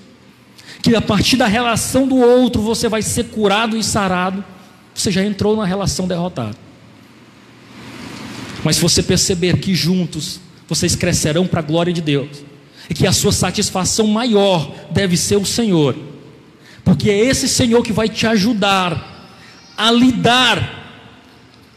que 0.82 0.96
a 0.96 1.02
partir 1.02 1.38
da 1.38 1.48
relação 1.48 2.08
do 2.08 2.18
outro 2.18 2.62
você 2.62 2.88
vai 2.90 3.02
ser 3.02 3.26
curado 3.26 3.78
e 3.78 3.84
sarado, 3.84 4.44
você 4.94 5.12
já 5.12 5.24
entrou 5.24 5.56
numa 5.56 5.66
relação 5.66 6.08
derrotada. 6.08 6.56
Mas 8.64 8.76
se 8.76 8.82
você 8.82 9.02
perceber 9.02 9.58
que 9.58 9.74
juntos 9.74 10.40
vocês 10.68 10.96
crescerão 10.96 11.48
para 11.48 11.60
a 11.60 11.64
glória 11.64 11.92
de 11.92 12.02
Deus, 12.02 12.44
e 12.90 12.94
que 12.94 13.08
a 13.08 13.12
sua 13.12 13.32
satisfação 13.32 14.08
maior 14.08 14.74
deve 14.92 15.16
ser 15.18 15.38
o 15.38 15.46
Senhor, 15.46 15.96
porque 16.84 17.10
é 17.10 17.26
esse 17.26 17.48
Senhor 17.48 17.82
que 17.84 17.94
vai 17.94 18.10
te 18.10 18.28
ajudar 18.28 19.36
a 19.78 19.92
lidar 19.92 20.80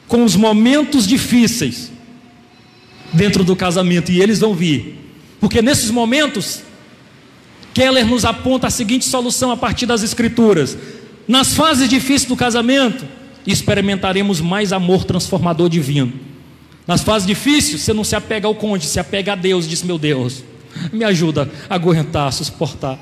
com 0.08 0.24
os 0.24 0.36
momentos 0.36 1.06
difíceis 1.06 1.90
dentro 3.12 3.44
do 3.44 3.54
casamento, 3.54 4.10
e 4.10 4.20
eles 4.20 4.40
vão 4.40 4.54
vir, 4.54 4.98
porque 5.40 5.62
nesses 5.62 5.90
momentos 5.90 6.62
Keller 7.72 8.06
nos 8.06 8.24
aponta 8.24 8.68
a 8.68 8.70
seguinte 8.70 9.04
solução 9.04 9.50
a 9.50 9.56
partir 9.56 9.84
das 9.84 10.02
Escrituras: 10.02 10.78
nas 11.26 11.54
fases 11.54 11.88
difíceis 11.88 12.24
do 12.24 12.36
casamento, 12.36 13.04
experimentaremos 13.44 14.40
mais 14.40 14.72
amor 14.72 15.04
transformador 15.04 15.68
divino. 15.68 16.33
Nas 16.86 17.02
fases 17.02 17.26
difíceis, 17.26 17.80
você 17.80 17.92
não 17.92 18.04
se 18.04 18.14
apega 18.14 18.46
ao 18.46 18.54
cônjuge, 18.54 18.88
se 18.88 19.00
apega 19.00 19.32
a 19.32 19.36
Deus, 19.36 19.66
diz 19.66 19.82
meu 19.82 19.98
Deus, 19.98 20.44
me 20.92 21.04
ajuda 21.04 21.50
a 21.68 21.74
aguentar, 21.74 22.28
a 22.28 22.32
suportar, 22.32 22.98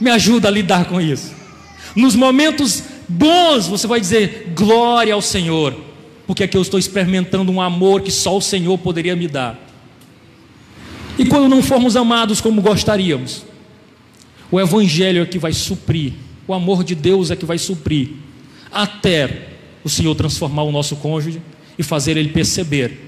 me 0.00 0.10
ajuda 0.10 0.48
a 0.48 0.50
lidar 0.50 0.84
com 0.86 1.00
isso. 1.00 1.34
Nos 1.94 2.14
momentos 2.14 2.84
bons, 3.08 3.66
você 3.66 3.86
vai 3.86 4.00
dizer 4.00 4.52
glória 4.54 5.12
ao 5.12 5.22
Senhor, 5.22 5.74
porque 6.26 6.44
aqui 6.44 6.56
eu 6.56 6.62
estou 6.62 6.78
experimentando 6.78 7.50
um 7.50 7.60
amor 7.60 8.02
que 8.02 8.12
só 8.12 8.36
o 8.36 8.42
Senhor 8.42 8.78
poderia 8.78 9.16
me 9.16 9.26
dar. 9.26 9.58
E 11.18 11.24
quando 11.24 11.48
não 11.48 11.62
formos 11.62 11.96
amados 11.96 12.40
como 12.40 12.60
gostaríamos, 12.60 13.44
o 14.52 14.60
Evangelho 14.60 15.22
é 15.22 15.26
que 15.26 15.38
vai 15.38 15.52
suprir, 15.52 16.12
o 16.46 16.54
amor 16.54 16.84
de 16.84 16.94
Deus 16.94 17.30
é 17.32 17.36
que 17.36 17.44
vai 17.44 17.58
suprir, 17.58 18.10
até 18.70 19.48
o 19.82 19.88
Senhor 19.88 20.14
transformar 20.14 20.62
o 20.62 20.70
nosso 20.70 20.94
cônjuge 20.96 21.40
e 21.78 21.82
fazer 21.82 22.16
ele 22.16 22.28
perceber 22.28 23.05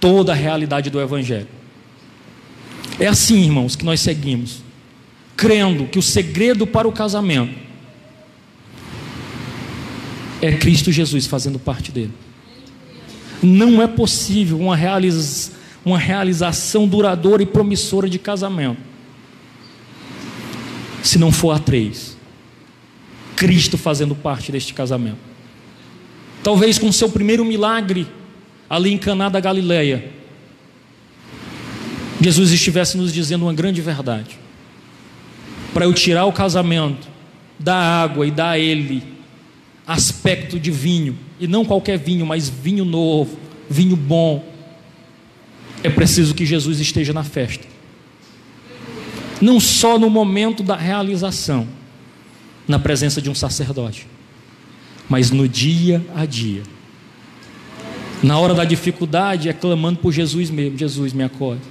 toda 0.00 0.32
a 0.32 0.34
realidade 0.34 0.90
do 0.90 1.00
Evangelho. 1.00 1.48
É 2.98 3.06
assim, 3.06 3.42
irmãos, 3.42 3.76
que 3.76 3.84
nós 3.84 4.00
seguimos, 4.00 4.62
crendo 5.36 5.86
que 5.86 5.98
o 5.98 6.02
segredo 6.02 6.66
para 6.66 6.88
o 6.88 6.92
casamento 6.92 7.54
é 10.40 10.52
Cristo 10.52 10.90
Jesus 10.90 11.26
fazendo 11.26 11.58
parte 11.58 11.92
dele. 11.92 12.12
Não 13.42 13.82
é 13.82 13.86
possível 13.86 14.58
uma, 14.58 14.74
realiza 14.74 15.52
uma 15.84 15.98
realização 15.98 16.88
duradoura 16.88 17.42
e 17.42 17.46
promissora 17.46 18.08
de 18.08 18.18
casamento 18.18 18.88
se 21.02 21.18
não 21.18 21.32
for 21.32 21.52
a 21.52 21.58
três. 21.58 22.16
Cristo 23.36 23.78
fazendo 23.78 24.14
parte 24.14 24.50
deste 24.50 24.74
casamento. 24.74 25.18
Talvez 26.42 26.78
com 26.78 26.90
seu 26.90 27.08
primeiro 27.08 27.44
milagre 27.44 28.06
ali 28.68 28.92
em 28.92 28.98
Caná 28.98 29.28
da 29.28 29.40
Galileia, 29.40 30.12
Jesus 32.20 32.52
estivesse 32.52 32.96
nos 32.96 33.12
dizendo 33.12 33.44
uma 33.44 33.54
grande 33.54 33.80
verdade. 33.80 34.38
Para 35.72 35.84
eu 35.84 35.92
tirar 35.92 36.24
o 36.24 36.32
casamento 36.32 37.06
da 37.58 37.76
água 37.76 38.26
e 38.26 38.30
dar 38.30 38.50
a 38.50 38.58
ele 38.58 39.02
aspecto 39.86 40.58
de 40.58 40.70
vinho, 40.70 41.18
e 41.40 41.46
não 41.46 41.64
qualquer 41.64 41.98
vinho, 41.98 42.26
mas 42.26 42.48
vinho 42.48 42.84
novo, 42.84 43.38
vinho 43.70 43.96
bom, 43.96 44.44
é 45.82 45.88
preciso 45.88 46.34
que 46.34 46.44
Jesus 46.44 46.80
esteja 46.80 47.12
na 47.12 47.24
festa 47.24 47.78
não 49.40 49.60
só 49.60 49.98
no 49.98 50.10
momento 50.10 50.62
da 50.62 50.76
realização, 50.76 51.66
na 52.66 52.78
presença 52.78 53.22
de 53.22 53.30
um 53.30 53.34
sacerdote, 53.34 54.06
mas 55.08 55.30
no 55.30 55.48
dia 55.48 56.04
a 56.14 56.26
dia. 56.26 56.62
Na 58.22 58.38
hora 58.38 58.54
da 58.54 58.64
dificuldade, 58.64 59.48
é 59.48 59.52
clamando 59.52 60.00
por 60.00 60.12
Jesus 60.12 60.50
mesmo: 60.50 60.76
Jesus, 60.76 61.12
me 61.12 61.22
acorde. 61.22 61.62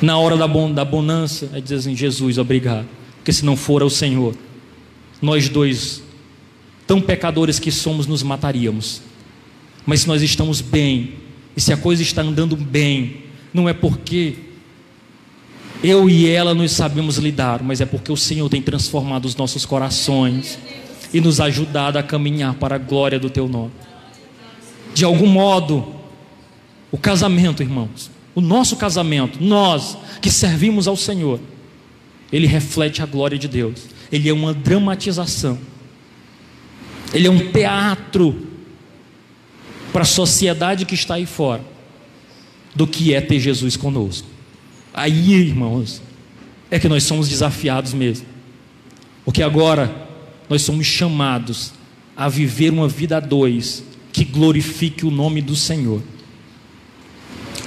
Na 0.00 0.16
hora 0.16 0.36
da, 0.36 0.46
bon, 0.46 0.72
da 0.72 0.84
bonança, 0.84 1.50
é 1.52 1.60
dizer 1.60 1.76
assim: 1.76 1.96
Jesus, 1.96 2.38
obrigado. 2.38 2.86
Porque 3.16 3.32
se 3.32 3.44
não 3.44 3.56
for 3.56 3.82
o 3.82 3.90
Senhor, 3.90 4.34
nós 5.20 5.48
dois, 5.48 6.02
tão 6.86 7.00
pecadores 7.00 7.58
que 7.58 7.70
somos, 7.70 8.06
nos 8.06 8.22
mataríamos. 8.22 9.02
Mas 9.84 10.00
se 10.00 10.08
nós 10.08 10.22
estamos 10.22 10.60
bem, 10.60 11.14
e 11.56 11.60
se 11.60 11.72
a 11.72 11.76
coisa 11.76 12.02
está 12.02 12.22
andando 12.22 12.56
bem, 12.56 13.24
não 13.52 13.68
é 13.68 13.74
porque 13.74 14.36
eu 15.82 16.08
e 16.08 16.28
ela 16.28 16.54
nos 16.54 16.72
sabemos 16.72 17.18
lidar, 17.18 17.62
mas 17.62 17.80
é 17.80 17.86
porque 17.86 18.10
o 18.10 18.16
Senhor 18.16 18.48
tem 18.48 18.62
transformado 18.62 19.26
os 19.26 19.36
nossos 19.36 19.64
corações 19.64 20.58
e 21.12 21.20
nos 21.20 21.40
ajudado 21.40 21.98
a 21.98 22.02
caminhar 22.02 22.54
para 22.54 22.76
a 22.76 22.78
glória 22.78 23.18
do 23.18 23.30
Teu 23.30 23.48
nome. 23.48 23.72
De 24.98 25.04
algum 25.04 25.28
modo, 25.28 25.94
o 26.90 26.98
casamento, 26.98 27.62
irmãos, 27.62 28.10
o 28.34 28.40
nosso 28.40 28.74
casamento, 28.74 29.40
nós 29.40 29.96
que 30.20 30.28
servimos 30.28 30.88
ao 30.88 30.96
Senhor, 30.96 31.38
ele 32.32 32.48
reflete 32.48 33.00
a 33.00 33.06
glória 33.06 33.38
de 33.38 33.46
Deus, 33.46 33.82
ele 34.10 34.28
é 34.28 34.32
uma 34.32 34.52
dramatização, 34.52 35.56
ele 37.14 37.28
é 37.28 37.30
um 37.30 37.52
teatro 37.52 38.44
para 39.92 40.02
a 40.02 40.04
sociedade 40.04 40.84
que 40.84 40.96
está 40.96 41.14
aí 41.14 41.26
fora, 41.26 41.62
do 42.74 42.84
que 42.84 43.14
é 43.14 43.20
ter 43.20 43.38
Jesus 43.38 43.76
conosco. 43.76 44.26
Aí, 44.92 45.32
irmãos, 45.32 46.02
é 46.72 46.80
que 46.80 46.88
nós 46.88 47.04
somos 47.04 47.28
desafiados 47.28 47.94
mesmo. 47.94 48.26
Porque 49.24 49.44
agora 49.44 50.08
nós 50.50 50.62
somos 50.62 50.88
chamados 50.88 51.72
a 52.16 52.28
viver 52.28 52.72
uma 52.72 52.88
vida 52.88 53.18
a 53.18 53.20
dois 53.20 53.86
que 54.12 54.24
glorifique 54.24 55.06
o 55.06 55.10
nome 55.10 55.40
do 55.40 55.54
Senhor. 55.54 56.02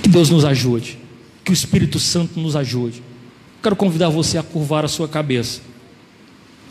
Que 0.02 0.10
Deus 0.10 0.30
nos 0.30 0.44
ajude, 0.44 0.98
que 1.44 1.52
o 1.52 1.54
Espírito 1.54 2.00
Santo 2.00 2.39
nos 2.39 2.56
ajude. 2.56 3.04
Quero 3.62 3.76
convidar 3.76 4.10
você 4.10 4.38
a 4.38 4.44
curvar 4.44 4.84
a 4.84 4.88
sua 4.88 5.08
cabeça. 5.08 5.62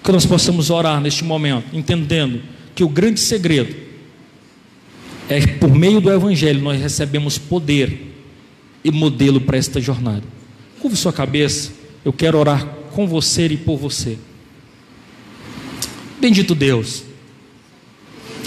Que 0.02 0.10
nós 0.10 0.26
possamos 0.26 0.70
orar 0.70 1.00
neste 1.00 1.24
momento, 1.24 1.76
entendendo 1.76 2.42
que 2.74 2.82
o 2.82 2.88
grande 2.88 3.20
segredo 3.20 3.74
é 5.28 5.40
que 5.40 5.46
por 5.58 5.74
meio 5.74 6.00
do 6.00 6.10
Evangelho 6.10 6.60
nós 6.60 6.80
recebemos 6.80 7.38
poder 7.38 8.12
e 8.82 8.90
modelo 8.90 9.40
para 9.40 9.56
esta 9.56 9.80
jornada. 9.80 10.24
Curve 10.80 10.96
sua 10.96 11.12
cabeça, 11.12 11.72
eu 12.04 12.12
quero 12.12 12.38
orar 12.38 12.66
com 12.92 13.06
você 13.06 13.46
e 13.46 13.56
por 13.56 13.76
você. 13.76 14.18
Bendito 16.20 16.54
Deus, 16.54 17.04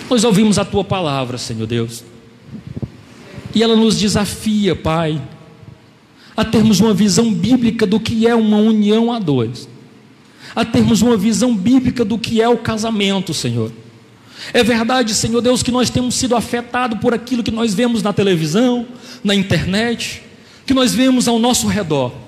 nós 0.10 0.24
ouvimos 0.24 0.58
a 0.58 0.66
tua 0.66 0.84
palavra, 0.84 1.38
Senhor 1.38 1.66
Deus, 1.66 2.04
e 3.54 3.62
ela 3.62 3.76
nos 3.76 4.00
desafia, 4.00 4.76
Pai, 4.76 5.22
a 6.36 6.44
termos 6.44 6.80
uma 6.80 6.94
visão 6.94 7.32
bíblica 7.34 7.86
do 7.86 8.00
que 8.00 8.28
é 8.28 8.34
uma 8.36 8.58
união 8.58 9.12
a 9.12 9.20
dois, 9.20 9.68
a 10.56 10.66
termos 10.66 11.02
uma 11.02 11.16
visão 11.16 11.56
bíblica 11.56 12.04
do 12.04 12.18
que 12.18 12.42
é 12.42 12.50
o 12.50 12.58
casamento, 12.58 13.34
Senhor. 13.34 13.72
É 14.52 14.64
verdade, 14.64 15.14
Senhor 15.14 15.42
Deus, 15.42 15.64
que 15.64 15.72
nós 15.72 15.90
temos 15.90 16.16
sido 16.16 16.36
afetados 16.36 17.00
por 17.00 17.14
aquilo 17.14 17.44
que 17.44 17.52
nós 17.52 17.74
vemos 17.74 18.02
na 18.02 18.12
televisão, 18.12 18.86
na 19.24 19.34
internet, 19.34 20.24
que 20.66 20.74
nós 20.74 20.94
vemos 20.94 21.28
ao 21.28 21.40
nosso 21.40 21.68
redor. 21.68 22.23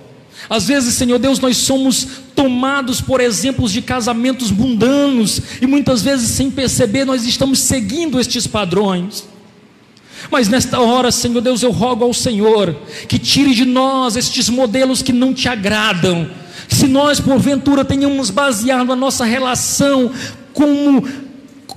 Às 0.49 0.67
vezes, 0.67 0.93
Senhor 0.95 1.17
Deus, 1.17 1.39
nós 1.39 1.57
somos 1.57 2.07
tomados 2.35 3.01
por 3.01 3.19
exemplos 3.19 3.71
de 3.71 3.81
casamentos 3.81 4.51
mundanos 4.51 5.41
e 5.61 5.65
muitas 5.65 6.01
vezes, 6.01 6.29
sem 6.31 6.51
perceber, 6.51 7.05
nós 7.05 7.25
estamos 7.25 7.59
seguindo 7.59 8.19
estes 8.19 8.45
padrões. 8.45 9.23
Mas 10.29 10.47
nesta 10.47 10.79
hora, 10.79 11.11
Senhor 11.11 11.41
Deus, 11.41 11.63
eu 11.63 11.71
rogo 11.71 12.03
ao 12.03 12.13
Senhor 12.13 12.75
que 13.07 13.19
tire 13.19 13.53
de 13.53 13.65
nós 13.65 14.15
estes 14.15 14.49
modelos 14.49 15.01
que 15.01 15.13
não 15.13 15.33
te 15.33 15.47
agradam. 15.47 16.29
Se 16.67 16.87
nós, 16.87 17.19
porventura, 17.19 17.85
tenhamos 17.85 18.29
baseado 18.29 18.91
a 18.91 18.95
nossa 18.95 19.23
relação 19.23 20.11
como 20.53 21.03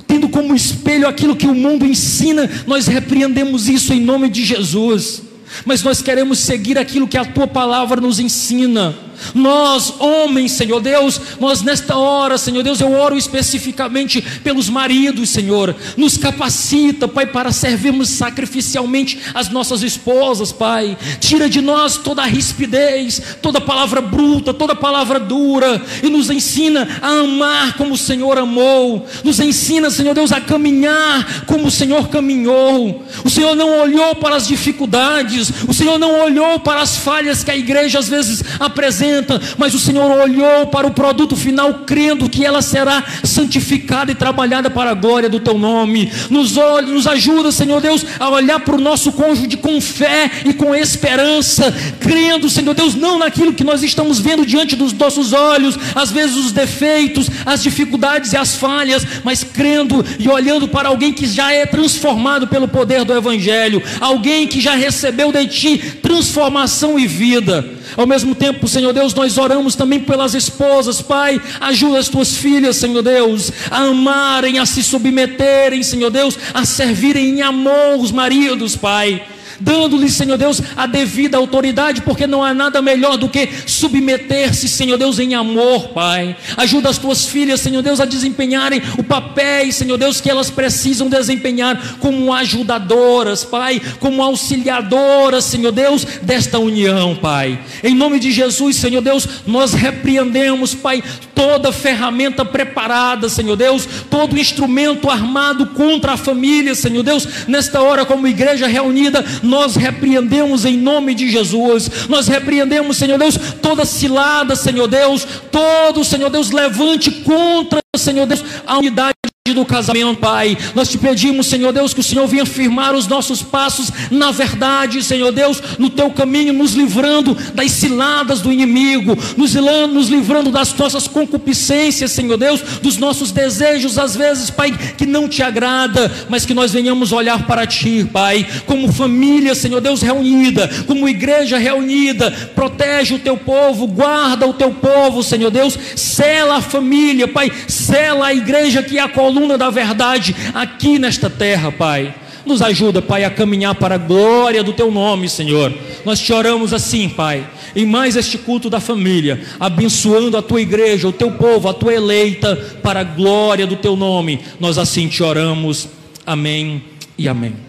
tendo 0.06 0.28
como 0.30 0.54
espelho 0.54 1.06
aquilo 1.06 1.36
que 1.36 1.46
o 1.46 1.54
mundo 1.54 1.84
ensina, 1.84 2.48
nós 2.66 2.86
repreendemos 2.86 3.68
isso 3.68 3.92
em 3.92 4.00
nome 4.00 4.30
de 4.30 4.42
Jesus. 4.42 5.22
Mas 5.64 5.82
nós 5.82 6.02
queremos 6.02 6.38
seguir 6.38 6.78
aquilo 6.78 7.08
que 7.08 7.16
a 7.18 7.24
tua 7.24 7.46
palavra 7.46 8.00
nos 8.00 8.18
ensina. 8.18 9.07
Nós, 9.34 9.94
homens, 9.98 10.52
Senhor 10.52 10.80
Deus, 10.80 11.20
nós 11.40 11.62
nesta 11.62 11.96
hora, 11.96 12.38
Senhor 12.38 12.62
Deus, 12.62 12.80
eu 12.80 12.92
oro 12.92 13.16
especificamente 13.16 14.20
pelos 14.42 14.68
maridos, 14.68 15.30
Senhor. 15.30 15.74
Nos 15.96 16.16
capacita, 16.16 17.08
Pai, 17.08 17.26
para 17.26 17.52
servirmos 17.52 18.08
sacrificialmente 18.08 19.18
as 19.34 19.48
nossas 19.50 19.82
esposas, 19.82 20.52
Pai. 20.52 20.96
Tira 21.20 21.48
de 21.48 21.60
nós 21.60 21.96
toda 21.96 22.22
a 22.22 22.26
rispidez, 22.26 23.20
toda 23.42 23.60
palavra 23.60 24.00
bruta, 24.00 24.54
toda 24.54 24.74
palavra 24.74 25.18
dura 25.18 25.82
e 26.02 26.08
nos 26.08 26.30
ensina 26.30 26.88
a 27.02 27.08
amar 27.20 27.76
como 27.76 27.94
o 27.94 27.98
Senhor 27.98 28.38
amou. 28.38 29.06
Nos 29.24 29.40
ensina, 29.40 29.90
Senhor 29.90 30.14
Deus, 30.14 30.32
a 30.32 30.40
caminhar 30.40 31.44
como 31.46 31.68
o 31.68 31.70
Senhor 31.70 32.08
caminhou. 32.08 33.04
O 33.24 33.30
Senhor 33.30 33.54
não 33.56 33.80
olhou 33.80 34.14
para 34.16 34.36
as 34.36 34.46
dificuldades, 34.46 35.50
o 35.66 35.74
Senhor 35.74 35.98
não 35.98 36.20
olhou 36.20 36.60
para 36.60 36.80
as 36.80 36.96
falhas 36.96 37.42
que 37.42 37.50
a 37.50 37.56
igreja 37.56 37.98
às 37.98 38.08
vezes 38.08 38.42
apresenta 38.60 39.07
mas 39.56 39.74
o 39.74 39.78
Senhor 39.78 40.10
olhou 40.10 40.66
para 40.66 40.86
o 40.86 40.92
produto 40.92 41.36
final, 41.36 41.74
crendo 41.86 42.28
que 42.28 42.44
ela 42.44 42.62
será 42.62 43.04
santificada 43.24 44.12
e 44.12 44.14
trabalhada 44.14 44.70
para 44.70 44.90
a 44.90 44.94
glória 44.94 45.28
do 45.28 45.40
Teu 45.40 45.58
nome. 45.58 46.10
Nos, 46.30 46.56
olha, 46.56 46.86
nos 46.86 47.06
ajuda, 47.06 47.52
Senhor 47.52 47.80
Deus, 47.80 48.04
a 48.18 48.28
olhar 48.28 48.60
para 48.60 48.76
o 48.76 48.80
nosso 48.80 49.12
cônjuge 49.12 49.56
com 49.56 49.80
fé 49.80 50.30
e 50.44 50.52
com 50.52 50.74
esperança, 50.74 51.74
crendo, 52.00 52.48
Senhor 52.48 52.74
Deus, 52.74 52.94
não 52.94 53.18
naquilo 53.18 53.52
que 53.52 53.64
nós 53.64 53.82
estamos 53.82 54.18
vendo 54.18 54.44
diante 54.44 54.76
dos 54.76 54.92
nossos 54.92 55.32
olhos, 55.32 55.78
às 55.94 56.10
vezes 56.10 56.36
os 56.36 56.52
defeitos, 56.52 57.28
as 57.44 57.62
dificuldades 57.62 58.32
e 58.32 58.36
as 58.36 58.54
falhas, 58.54 59.06
mas 59.24 59.44
crendo 59.44 60.04
e 60.18 60.28
olhando 60.28 60.68
para 60.68 60.88
alguém 60.88 61.12
que 61.12 61.26
já 61.26 61.52
é 61.52 61.66
transformado 61.66 62.46
pelo 62.46 62.68
poder 62.68 63.04
do 63.04 63.14
Evangelho, 63.14 63.82
alguém 64.00 64.46
que 64.46 64.60
já 64.60 64.74
recebeu 64.74 65.32
de 65.32 65.46
Ti 65.46 65.78
transformação 66.02 66.98
e 66.98 67.06
vida. 67.06 67.64
Ao 67.96 68.06
mesmo 68.06 68.34
tempo, 68.34 68.68
Senhor 68.68 68.92
Deus, 68.92 68.97
nós 69.14 69.38
oramos 69.38 69.74
também 69.74 70.00
pelas 70.00 70.34
esposas, 70.34 71.00
Pai. 71.00 71.40
Ajuda 71.60 71.98
as 71.98 72.08
tuas 72.08 72.36
filhas, 72.36 72.76
Senhor 72.76 73.02
Deus, 73.02 73.52
a 73.70 73.84
amarem, 73.84 74.58
a 74.58 74.66
se 74.66 74.82
submeterem, 74.82 75.82
Senhor 75.82 76.10
Deus, 76.10 76.38
a 76.52 76.64
servirem 76.64 77.30
em 77.30 77.42
amor 77.42 77.98
os 77.98 78.10
maridos, 78.10 78.76
Pai 78.76 79.22
dando-lhe, 79.60 80.08
Senhor 80.08 80.36
Deus, 80.36 80.62
a 80.76 80.86
devida 80.86 81.36
autoridade, 81.36 82.02
porque 82.02 82.26
não 82.26 82.42
há 82.42 82.54
nada 82.54 82.80
melhor 82.80 83.16
do 83.16 83.28
que 83.28 83.48
submeter-se, 83.66 84.68
Senhor 84.68 84.98
Deus, 84.98 85.18
em 85.18 85.34
amor, 85.34 85.88
Pai. 85.88 86.36
Ajuda 86.56 86.88
as 86.88 86.98
tuas 86.98 87.26
filhas, 87.26 87.60
Senhor 87.60 87.82
Deus, 87.82 88.00
a 88.00 88.04
desempenharem 88.04 88.82
o 88.96 89.02
papel, 89.02 89.70
Senhor 89.72 89.98
Deus, 89.98 90.20
que 90.20 90.30
elas 90.30 90.50
precisam 90.50 91.08
desempenhar 91.08 91.98
como 91.98 92.32
ajudadoras, 92.32 93.44
Pai, 93.44 93.80
como 93.98 94.22
auxiliadoras, 94.22 95.44
Senhor 95.44 95.72
Deus, 95.72 96.04
desta 96.22 96.58
união, 96.58 97.16
Pai. 97.16 97.58
Em 97.82 97.94
nome 97.94 98.18
de 98.18 98.30
Jesus, 98.32 98.76
Senhor 98.76 99.00
Deus, 99.00 99.28
nós 99.46 99.72
repreendemos, 99.72 100.74
Pai, 100.74 101.02
toda 101.34 101.72
ferramenta 101.72 102.44
preparada, 102.44 103.28
Senhor 103.28 103.56
Deus, 103.56 103.88
todo 104.10 104.38
instrumento 104.38 105.08
armado 105.08 105.66
contra 105.68 106.12
a 106.12 106.16
família, 106.16 106.74
Senhor 106.74 107.02
Deus, 107.02 107.46
nesta 107.46 107.80
hora, 107.80 108.04
como 108.04 108.26
igreja 108.26 108.66
reunida, 108.66 109.24
nós 109.48 109.74
repreendemos 109.74 110.64
em 110.64 110.76
nome 110.76 111.14
de 111.14 111.30
Jesus, 111.30 112.06
nós 112.08 112.28
repreendemos, 112.28 112.96
Senhor 112.96 113.18
Deus, 113.18 113.36
toda 113.60 113.84
cilada, 113.84 114.54
Senhor 114.54 114.86
Deus, 114.86 115.26
todo, 115.50 116.04
Senhor 116.04 116.30
Deus, 116.30 116.50
levante 116.50 117.10
contra, 117.10 117.80
Senhor 117.96 118.26
Deus, 118.26 118.44
a 118.66 118.78
unidade 118.78 119.14
do 119.54 119.64
casamento, 119.64 120.20
Pai. 120.20 120.56
Nós 120.74 120.88
te 120.88 120.98
pedimos, 120.98 121.46
Senhor 121.46 121.72
Deus, 121.72 121.94
que 121.94 122.00
o 122.00 122.04
Senhor 122.04 122.26
venha 122.26 122.46
firmar 122.46 122.94
os 122.94 123.06
nossos 123.06 123.42
passos 123.42 123.90
na 124.10 124.30
verdade, 124.30 125.02
Senhor 125.02 125.32
Deus, 125.32 125.62
no 125.78 125.90
teu 125.90 126.10
caminho, 126.10 126.52
nos 126.52 126.72
livrando 126.72 127.36
das 127.54 127.70
ciladas 127.72 128.40
do 128.40 128.52
inimigo, 128.52 129.16
nos, 129.36 129.54
nos 129.54 130.08
livrando 130.08 130.50
das 130.50 130.74
nossas 130.74 131.06
concupiscências, 131.06 132.12
Senhor 132.12 132.36
Deus, 132.36 132.60
dos 132.82 132.96
nossos 132.96 133.30
desejos, 133.30 133.98
às 133.98 134.16
vezes, 134.16 134.50
Pai, 134.50 134.76
que 134.96 135.06
não 135.06 135.28
te 135.28 135.42
agrada, 135.42 136.10
mas 136.28 136.44
que 136.44 136.54
nós 136.54 136.72
venhamos 136.72 137.12
olhar 137.12 137.46
para 137.46 137.66
ti, 137.66 138.08
Pai, 138.12 138.46
como 138.66 138.92
família, 138.92 139.54
Senhor 139.54 139.80
Deus, 139.80 140.02
reunida, 140.02 140.68
como 140.86 141.08
igreja 141.08 141.58
reunida, 141.58 142.30
protege 142.54 143.14
o 143.14 143.18
teu 143.18 143.36
povo, 143.36 143.86
guarda 143.86 144.46
o 144.46 144.54
teu 144.54 144.70
povo, 144.72 145.22
Senhor 145.22 145.50
Deus, 145.50 145.78
sela 145.96 146.56
a 146.56 146.62
família, 146.62 147.28
Pai, 147.28 147.50
sela 147.66 148.26
a 148.26 148.34
igreja 148.34 148.82
que 148.82 148.98
a 148.98 149.08
coluna 149.08 149.37
coluna 149.38 149.56
da 149.56 149.70
verdade 149.70 150.34
aqui 150.52 150.98
nesta 150.98 151.30
terra, 151.30 151.70
Pai. 151.70 152.12
Nos 152.44 152.60
ajuda, 152.60 153.00
Pai, 153.00 153.24
a 153.24 153.30
caminhar 153.30 153.74
para 153.74 153.94
a 153.94 153.98
glória 153.98 154.64
do 154.64 154.72
Teu 154.72 154.90
nome, 154.90 155.28
Senhor. 155.28 155.72
Nós 156.04 156.18
te 156.18 156.32
oramos 156.32 156.72
assim, 156.72 157.08
Pai, 157.08 157.46
em 157.76 157.86
mais 157.86 158.16
este 158.16 158.36
culto 158.38 158.68
da 158.68 158.80
família, 158.80 159.40
abençoando 159.60 160.36
a 160.36 160.42
Tua 160.42 160.60
igreja, 160.60 161.06
o 161.06 161.12
Teu 161.12 161.30
povo, 161.32 161.68
a 161.68 161.74
Tua 161.74 161.94
eleita, 161.94 162.56
para 162.82 163.00
a 163.00 163.04
glória 163.04 163.66
do 163.66 163.76
Teu 163.76 163.96
nome. 163.96 164.40
Nós 164.58 164.76
assim 164.76 165.06
te 165.08 165.22
oramos. 165.22 165.88
Amém 166.26 166.82
e 167.16 167.28
amém. 167.28 167.67